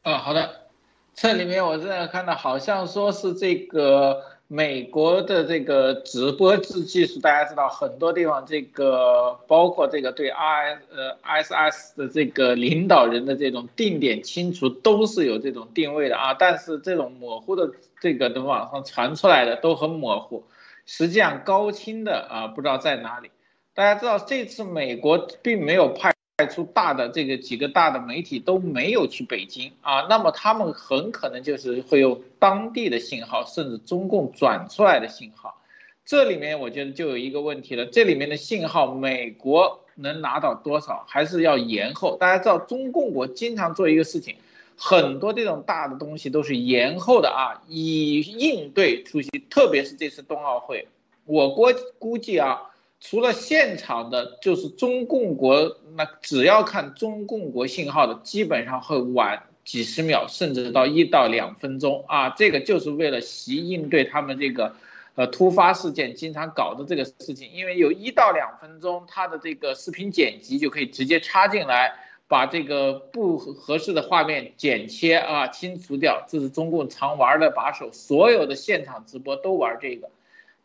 [0.03, 0.69] 啊，好的，
[1.15, 20.45] 这里面我正在看到，好像说是这个美国的这个直播制技术，大家知道很多地方这个包括这个对 I 呃 ISS 的这个领导人的这种定点清除都是有这种定位的啊，但是这种模糊的这个的网上传出来的都很模糊，
[20.87, 23.31] 实际上高清的啊不知道在哪里。
[23.75, 35.63] 大家知道这次美国并没有派派出大的这个几个大的媒体都没有去北京啊，那么他们很可能就是会用当地的信号，甚至中共转出来的信号。
[36.05, 42.19] 这里面我觉得就有一个问题了，这里面的信号美国能拿到多少，还是要延后。
[42.19, 44.37] 大家知道中共国经常做一个事情，
[44.77, 50.87] 很多这种大的东西都是延后的啊，以应对出席，特别是这次冬奥会，
[51.25, 52.73] 我国估计啊。
[53.09, 62.31] 除了现场的，就是中共国，那只要看中共国信号的，基本上会晚几十秒，甚至到一到两分钟啊。
[62.31, 64.75] 这个就是为了习应对他们这个，
[65.15, 71.95] 呃，突发事件经常搞的这个事情，因为有一到两分钟，它的这个视频剪辑就可以直接插进来，
[72.27, 76.27] 把这个不合适的画面剪切啊，清除掉。
[76.29, 80.11] 这是中共常玩的把手，所有的现场直播都玩这个。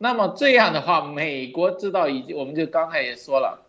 [0.04, 3.68] 那么这样的话，美国知道以及我们就刚才也说了，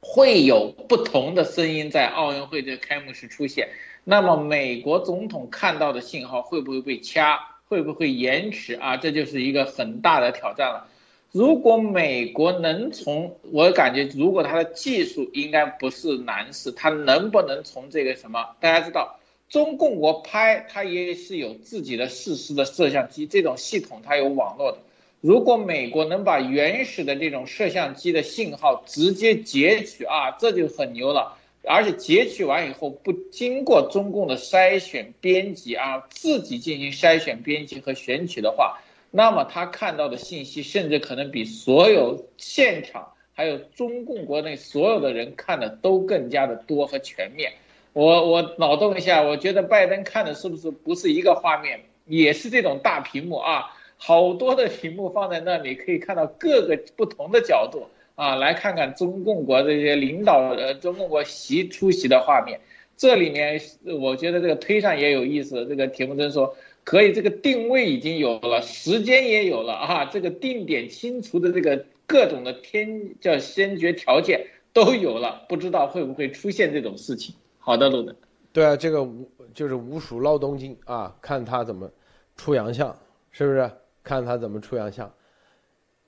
[0.00, 3.68] 会有不同的声音在奥运会这开幕式出现。
[4.02, 8.96] 那么美国总统看到的信号会不会被掐，会不会延迟啊？
[8.96, 10.88] 这就是一个很大的挑战了。
[11.30, 18.56] 如果美国能从，我感觉如果他的技术应该不是难事，他能不能从这个什么？
[18.60, 19.20] 大家知道，
[19.50, 24.78] 中共国拍它也是有自己的实时的摄像机，这种系统它有网络的。
[25.20, 31.36] 如果美国能把原始的这种摄像机的信号直接截取啊，这就很牛了。
[31.62, 38.78] 而且截取完以后不经过中共的筛选编辑啊，自己进行筛选编辑和选取的话，
[39.10, 47.52] 那么他看到的信息甚至可能比所有现场还有中共国内所有的人看的都更加的多和全面。
[47.92, 53.76] 我我脑洞一下，我觉得拜登看的是不是不是一个画面，也是这种大屏幕啊？
[54.02, 62.58] 好多的屏幕放在那里，可以看到各个不同的角度啊，来看看中共国这些领导呃，中共国席出席的画面。
[62.96, 63.60] 这里面
[64.00, 77.34] 我觉得这个推上也有意思，这个铁木真说可以，这个定位已经有了，时间也有了啊，这个定点清除的这个各种的天叫先决条件都有了，不知道会不会出现这种事情。
[77.58, 78.16] 好的，路德。
[78.50, 81.90] 对啊，这个无就是无鼠闹东京啊，看他怎么
[82.34, 82.98] 出洋相，
[83.30, 83.70] 是不是？
[84.02, 85.12] 看他怎么出洋相，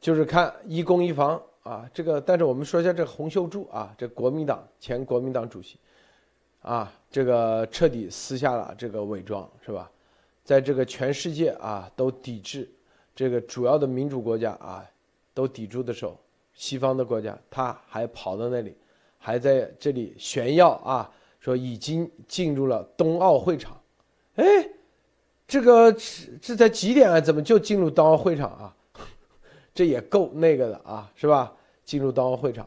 [0.00, 1.88] 就是看一攻一防啊。
[1.92, 5.78] 这个，但是我们说一下这洪秀柱啊，这国民党前国民党主席，
[6.62, 9.90] 啊，这个彻底撕下了这个伪装，是吧？
[10.42, 12.68] 在这个全世界啊都抵制，
[13.14, 14.84] 这个主要的民主国家啊
[15.34, 16.18] 都抵住的时候，
[16.54, 18.76] 西方的国家他还跑到那里，
[19.18, 23.80] 还在这里炫耀啊，说已经进入了冬奥会场，
[24.36, 24.68] 哎。
[25.52, 27.20] 这个是是在几点啊？
[27.20, 28.74] 怎么就进入冬奥会场啊？
[29.74, 31.54] 这也够那个的啊，是吧？
[31.84, 32.66] 进入冬奥会场，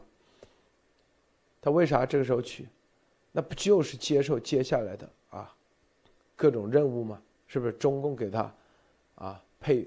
[1.60, 2.68] 他为啥这个时候去？
[3.32, 5.52] 那不就是接受接下来的啊
[6.36, 7.20] 各种任务吗？
[7.48, 8.54] 是不是中共给他
[9.16, 9.84] 啊配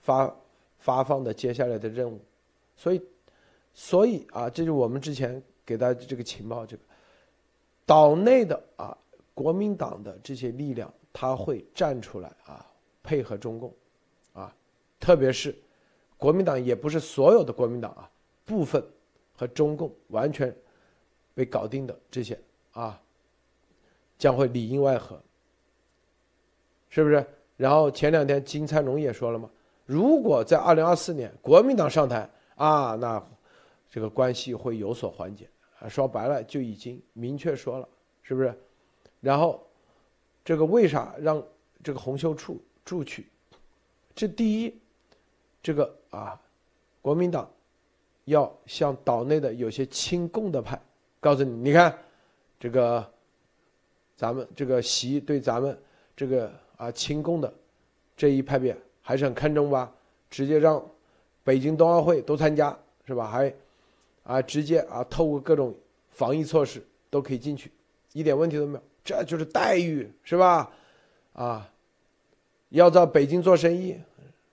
[0.00, 0.34] 发
[0.78, 2.18] 发放的接下来的任务？
[2.74, 3.02] 所以
[3.74, 6.82] 所以啊，这就我们之前给大家这个情报，这个
[7.84, 8.96] 岛内的啊
[9.34, 10.90] 国民党的这些力量。
[11.12, 12.66] 他会站出来啊，
[13.02, 13.74] 配合中共，
[14.32, 14.54] 啊，
[14.98, 15.54] 特别是
[16.16, 18.10] 国民党也不是所有的国民党啊，
[18.44, 18.84] 部分
[19.34, 20.54] 和中共完全
[21.34, 22.38] 被搞定的这些
[22.72, 23.00] 啊，
[24.18, 25.20] 将会里应外合，
[26.88, 27.24] 是不是？
[27.56, 29.50] 然后前两天金灿荣也说了嘛，
[29.84, 33.22] 如果在二零二四年国民党上台啊，那
[33.90, 35.88] 这个关系会有所缓解啊。
[35.88, 37.88] 说白了就已经明确说了，
[38.22, 38.58] 是不是？
[39.20, 39.66] 然后
[40.44, 41.42] 这个为啥让
[41.82, 43.26] 这个洪秀柱住去？
[44.14, 44.74] 这第一，
[45.62, 46.40] 这个啊，
[47.00, 47.48] 国民党
[48.24, 50.80] 要向岛内的有些亲共的派
[51.20, 51.96] 告诉你，你看
[52.58, 53.08] 这个
[54.16, 55.78] 咱们这个习对咱们
[56.16, 57.52] 这个啊亲共的
[58.16, 59.92] 这一派别还是很看重吧？
[60.28, 60.84] 直接让
[61.42, 62.76] 北京冬奥会都参加
[63.06, 63.26] 是吧？
[63.26, 63.52] 还
[64.22, 65.74] 啊直接啊透过各种
[66.10, 67.70] 防疫措施都可以进去，
[68.12, 68.82] 一点问题都没有。
[69.10, 70.70] 这就是待遇是吧？
[71.32, 71.68] 啊，
[72.68, 73.96] 要到北京做生意，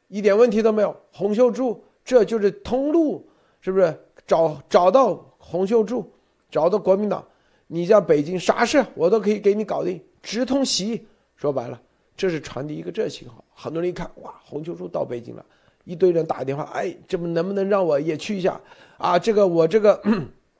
[0.07, 0.99] 一点问题都没有。
[1.11, 3.29] 洪秀柱，这就是通路，
[3.61, 3.95] 是不是？
[4.25, 6.11] 找找到洪秀柱，
[6.49, 7.23] 找到国民党，
[7.67, 11.05] 你在北京啥事我都可以给你搞定，直通席。
[11.35, 11.79] 说白了，
[12.15, 13.45] 这是传递一个这信号。
[13.53, 15.45] 很多人一看，哇，洪秀柱到北京了，
[15.83, 18.59] 一堆人打电话，哎，这不能不能让我也去一下
[18.97, 19.19] 啊？
[19.19, 20.01] 这个我这个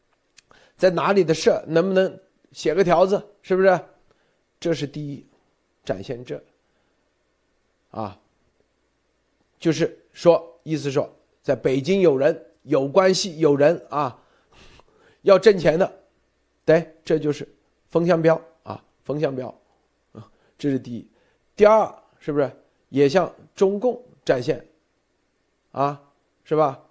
[0.77, 2.19] 在哪里的事，能不能？
[2.57, 3.79] 写个条子，是不是？
[4.59, 5.23] 这是第一，
[5.85, 6.43] 展现这，
[7.91, 8.19] 啊，
[9.59, 11.07] 就是说，意思说，
[11.43, 14.19] 在北京有人有关系，有人啊，
[15.21, 15.99] 要挣钱的，
[16.65, 17.47] 对，这就是
[17.89, 19.53] 风向标啊，风向标，
[20.13, 20.27] 啊，
[20.57, 21.07] 这是第一。
[21.55, 22.51] 第二，是不是
[22.89, 24.67] 也向中共展现，
[25.73, 26.01] 啊，
[26.43, 26.83] 是吧？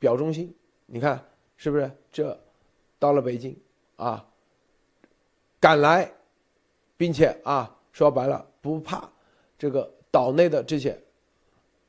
[0.00, 0.52] 表忠心，
[0.86, 1.24] 你看
[1.56, 1.88] 是不是？
[2.10, 2.36] 这
[2.98, 3.56] 到了北京
[3.94, 4.26] 啊。
[5.60, 6.10] 赶来，
[6.96, 9.06] 并且啊，说白了不怕
[9.58, 10.98] 这个岛内的这些，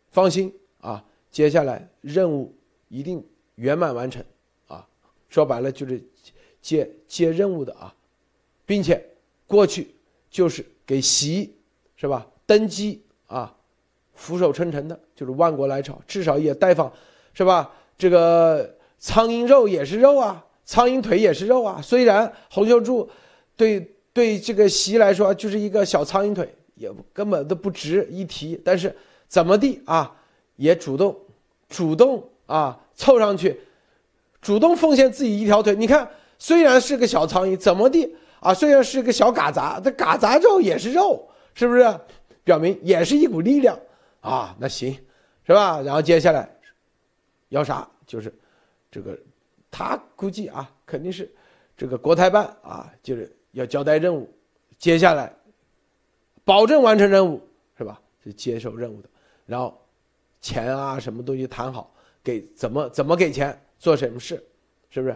[0.09, 2.53] 放心啊，接下来任务
[2.89, 3.25] 一定
[3.55, 4.21] 圆满完成
[4.67, 4.85] 啊。
[5.29, 6.03] 说白了就是
[6.61, 7.95] 接接任务的啊，
[8.65, 9.01] 并且
[9.47, 9.95] 过去
[10.29, 11.55] 就是给习
[11.95, 13.55] 是吧登基啊，
[14.15, 16.91] 俯首称臣的，就是万国来朝，至少也带放
[17.33, 17.71] 是吧？
[17.97, 21.81] 这个苍蝇肉也是肉啊，苍蝇腿也是肉啊。
[21.81, 23.09] 虽然洪秀柱。
[23.61, 28.59] 对对，这个习来说就是一个小苍蝇腿，也根本都不值一提。
[28.65, 28.91] 但是
[29.27, 30.11] 怎么地啊，
[30.55, 31.15] 也主动
[31.69, 33.61] 主动啊凑上去，
[34.41, 35.75] 主动奉献自己一条腿。
[35.75, 36.09] 你看，
[36.39, 38.51] 虽然是个小苍蝇，怎么地啊？
[38.51, 41.99] 虽然是个小嘎杂，这嘎杂肉也是肉，是不是？
[42.43, 43.77] 表明也是一股力量
[44.21, 44.55] 啊。
[44.59, 44.91] 那行，
[45.45, 45.79] 是吧？
[45.83, 46.49] 然后接下来
[47.49, 47.87] 要啥？
[48.07, 48.33] 就是
[48.89, 49.15] 这个，
[49.69, 51.31] 他估计啊，肯定是
[51.77, 53.31] 这个国台办啊，就是。
[53.51, 54.29] 要交代任务，
[54.77, 55.33] 接下来
[56.43, 57.41] 保证完成任务，
[57.77, 58.01] 是吧？
[58.23, 59.09] 是接受任务的，
[59.45, 59.79] 然后
[60.39, 64.43] 钱啊，什么东西谈好，给怎么怎么给钱，做什么事，
[64.89, 65.15] 是不是？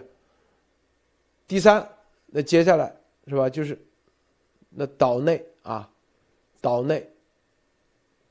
[1.47, 1.87] 第三，
[2.25, 2.95] 那接下来
[3.27, 3.49] 是吧？
[3.49, 3.79] 就是
[4.69, 5.89] 那岛内啊，
[6.59, 7.07] 岛内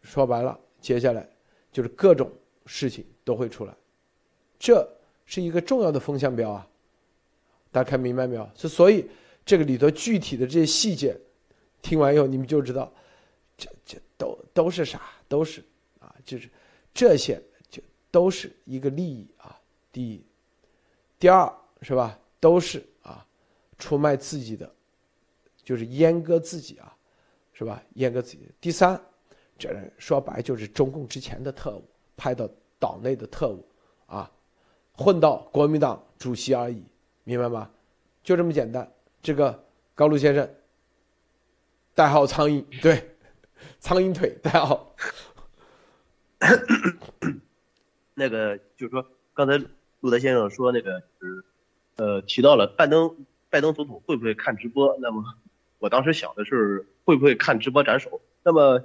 [0.02, 1.28] 说白了，接下来
[1.72, 2.30] 就是各种
[2.66, 3.72] 事情都会出来，
[4.58, 4.86] 这
[5.24, 6.68] 是一个重要的风向标啊！
[7.70, 8.48] 大家看明白没有？
[8.54, 9.08] 是所以。
[9.44, 11.18] 这个里头具体的这些细节，
[11.82, 12.92] 听完以后你们就知道，
[13.56, 15.02] 这这都都是啥？
[15.28, 15.62] 都是
[15.98, 16.48] 啊，就是
[16.92, 19.60] 这些就都是一个利益啊。
[19.92, 20.24] 第一，
[21.18, 21.52] 第二
[21.82, 22.18] 是吧？
[22.40, 23.26] 都是啊，
[23.78, 24.72] 出卖自己的，
[25.62, 26.96] 就是阉割自己啊，
[27.52, 27.82] 是吧？
[27.96, 28.48] 阉割自己。
[28.60, 29.00] 第三，
[29.58, 31.84] 这人说白就是中共之前的特务
[32.16, 32.48] 派到
[32.78, 33.66] 岛内的特务
[34.06, 34.30] 啊，
[34.92, 36.82] 混到国民党主席而已，
[37.24, 37.70] 明白吗？
[38.22, 38.90] 就这么简单。
[39.24, 39.64] 这个
[39.94, 40.54] 高露先生，
[41.94, 43.16] 代号苍蝇，对，
[43.80, 44.94] 苍蝇腿代号。
[48.12, 49.56] 那个就是说，刚才
[50.00, 51.42] 路德先生说那个是，
[51.96, 53.16] 呃，提到了拜登，
[53.48, 54.94] 拜登总统会不会看直播？
[55.00, 55.24] 那么
[55.78, 58.20] 我当时想的是会不会看直播斩首？
[58.42, 58.84] 那么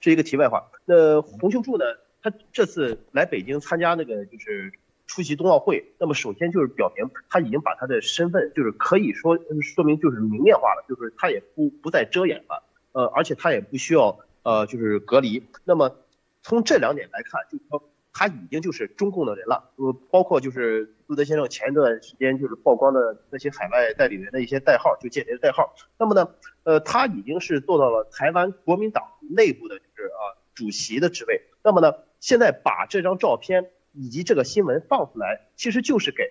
[0.00, 0.70] 是一个题外话。
[0.86, 1.84] 那洪秀柱呢？
[2.22, 4.72] 他这次来北京参加那个就是。
[5.08, 12.62] 出席冬奥会，那么首先就是表明他已经把他的身份，就是可以说说明就是明面化了，就是他也不不再遮掩了，
[12.92, 15.42] 呃，而且他也不需要呃就是隔离。
[15.64, 15.96] 那么
[16.42, 25.74] 从这两点来看，就是说他已经就是中共的人了，呃，包括就是路德先生前一段时间就是曝光的那些海外代理人的一些代号，就间谍的代号。
[25.98, 26.28] 那么呢，
[26.64, 31.40] 呃，他已经是做到了台湾国民党内部的就是啊主席的职位。
[31.64, 33.70] 那么呢，现在把这张照片。
[34.00, 36.22] 以及这个新闻放出来，其实就是给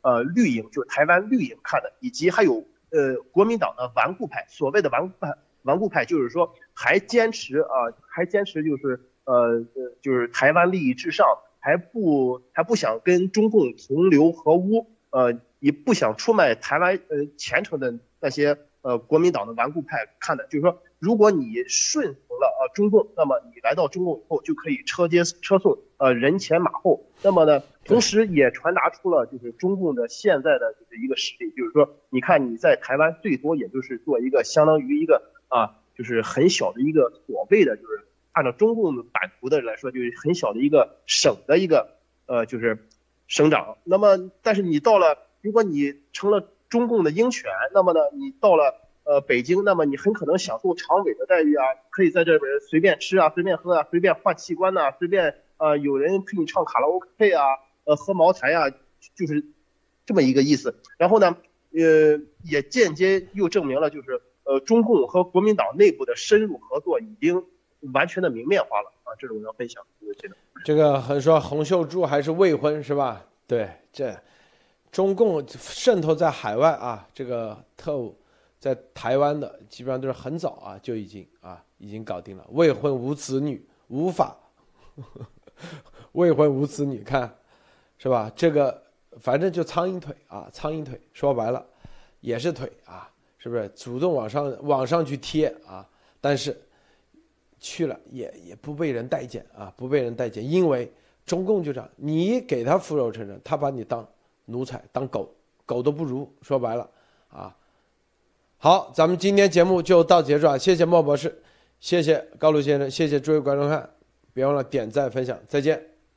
[0.00, 11.26] 呃绿营，就是台湾绿营看的，以及还有呃国民党的顽固派，所谓的顽固派，顽固派就是说还坚持啊，还坚持就是呃呃就是台湾利益至上，
[11.58, 27.04] 还不还不想跟中共同流合污，呃也不想出卖台湾呃前程的那些呃国民党的顽固派看的，就是说如果你顺了呃中共，那么你来到中共以后就可以车接车送，呃人前马后。
[27.22, 41.96] 那么呢，同时也传达出了就是中共的现在的就是一个实力，就是说，你看你在台湾最多也就是做一个相当于一个啊，就是很小的一个所谓的就是按照中共版图的来说，就是很小的一个省的一个
[42.26, 42.86] 呃就是
[43.26, 43.78] 省长。
[43.84, 48.85] 那么但是你到了，如果你成了中共的鹰犬，那么呢，你到了。
[49.06, 57.40] 呃，北京，那么你很可能享受常委的待遇啊，可以在这边随便吃啊，随便喝啊，随便换器官呐，随便啊，有人陪你唱卡拉 OK 啊，
[57.84, 58.68] 呃，喝茅台啊，
[59.14, 59.44] 就是
[60.04, 60.74] 这么一个意思。
[60.98, 61.36] 然后呢，
[61.70, 67.44] 呃，也间接又证明了，就是呃，中共和国民党内部的深入合作已经
[67.94, 69.14] 完全的明面化了啊。
[69.20, 69.86] 这种要分享，
[70.64, 73.24] 这个很说洪秀柱还是未婚是吧？
[73.46, 74.12] 对，这
[74.90, 78.16] 中共渗透在海外啊，这个特务。
[78.58, 84.36] 在台湾的基本上都是很早啊就已经啊已经搞定了，未婚无子女无法，
[86.12, 87.32] 未婚无子女看，
[87.98, 88.32] 是吧？
[88.34, 88.82] 这个
[89.20, 91.64] 反正就苍蝇腿啊，苍蝇腿说白了
[92.20, 93.08] 也是腿啊，
[93.38, 93.68] 是不是？
[93.76, 95.86] 主动往上往上去贴啊，
[96.20, 96.58] 但是
[97.60, 100.90] 去了也也不被人待见啊，不被人待见，因为
[101.24, 104.06] 中共就这样，你给他俯首称臣，他把你当
[104.46, 105.30] 奴才当狗，
[105.66, 106.32] 狗都不如。
[106.40, 106.90] 说白了
[107.28, 107.54] 啊。
[108.66, 110.58] 好，咱们今天节目就到结束啊！
[110.58, 111.32] 谢谢莫博士，
[111.78, 113.88] 谢谢高露先生，谢谢诸位观众看，
[114.34, 115.80] 别忘了点赞分享，再见。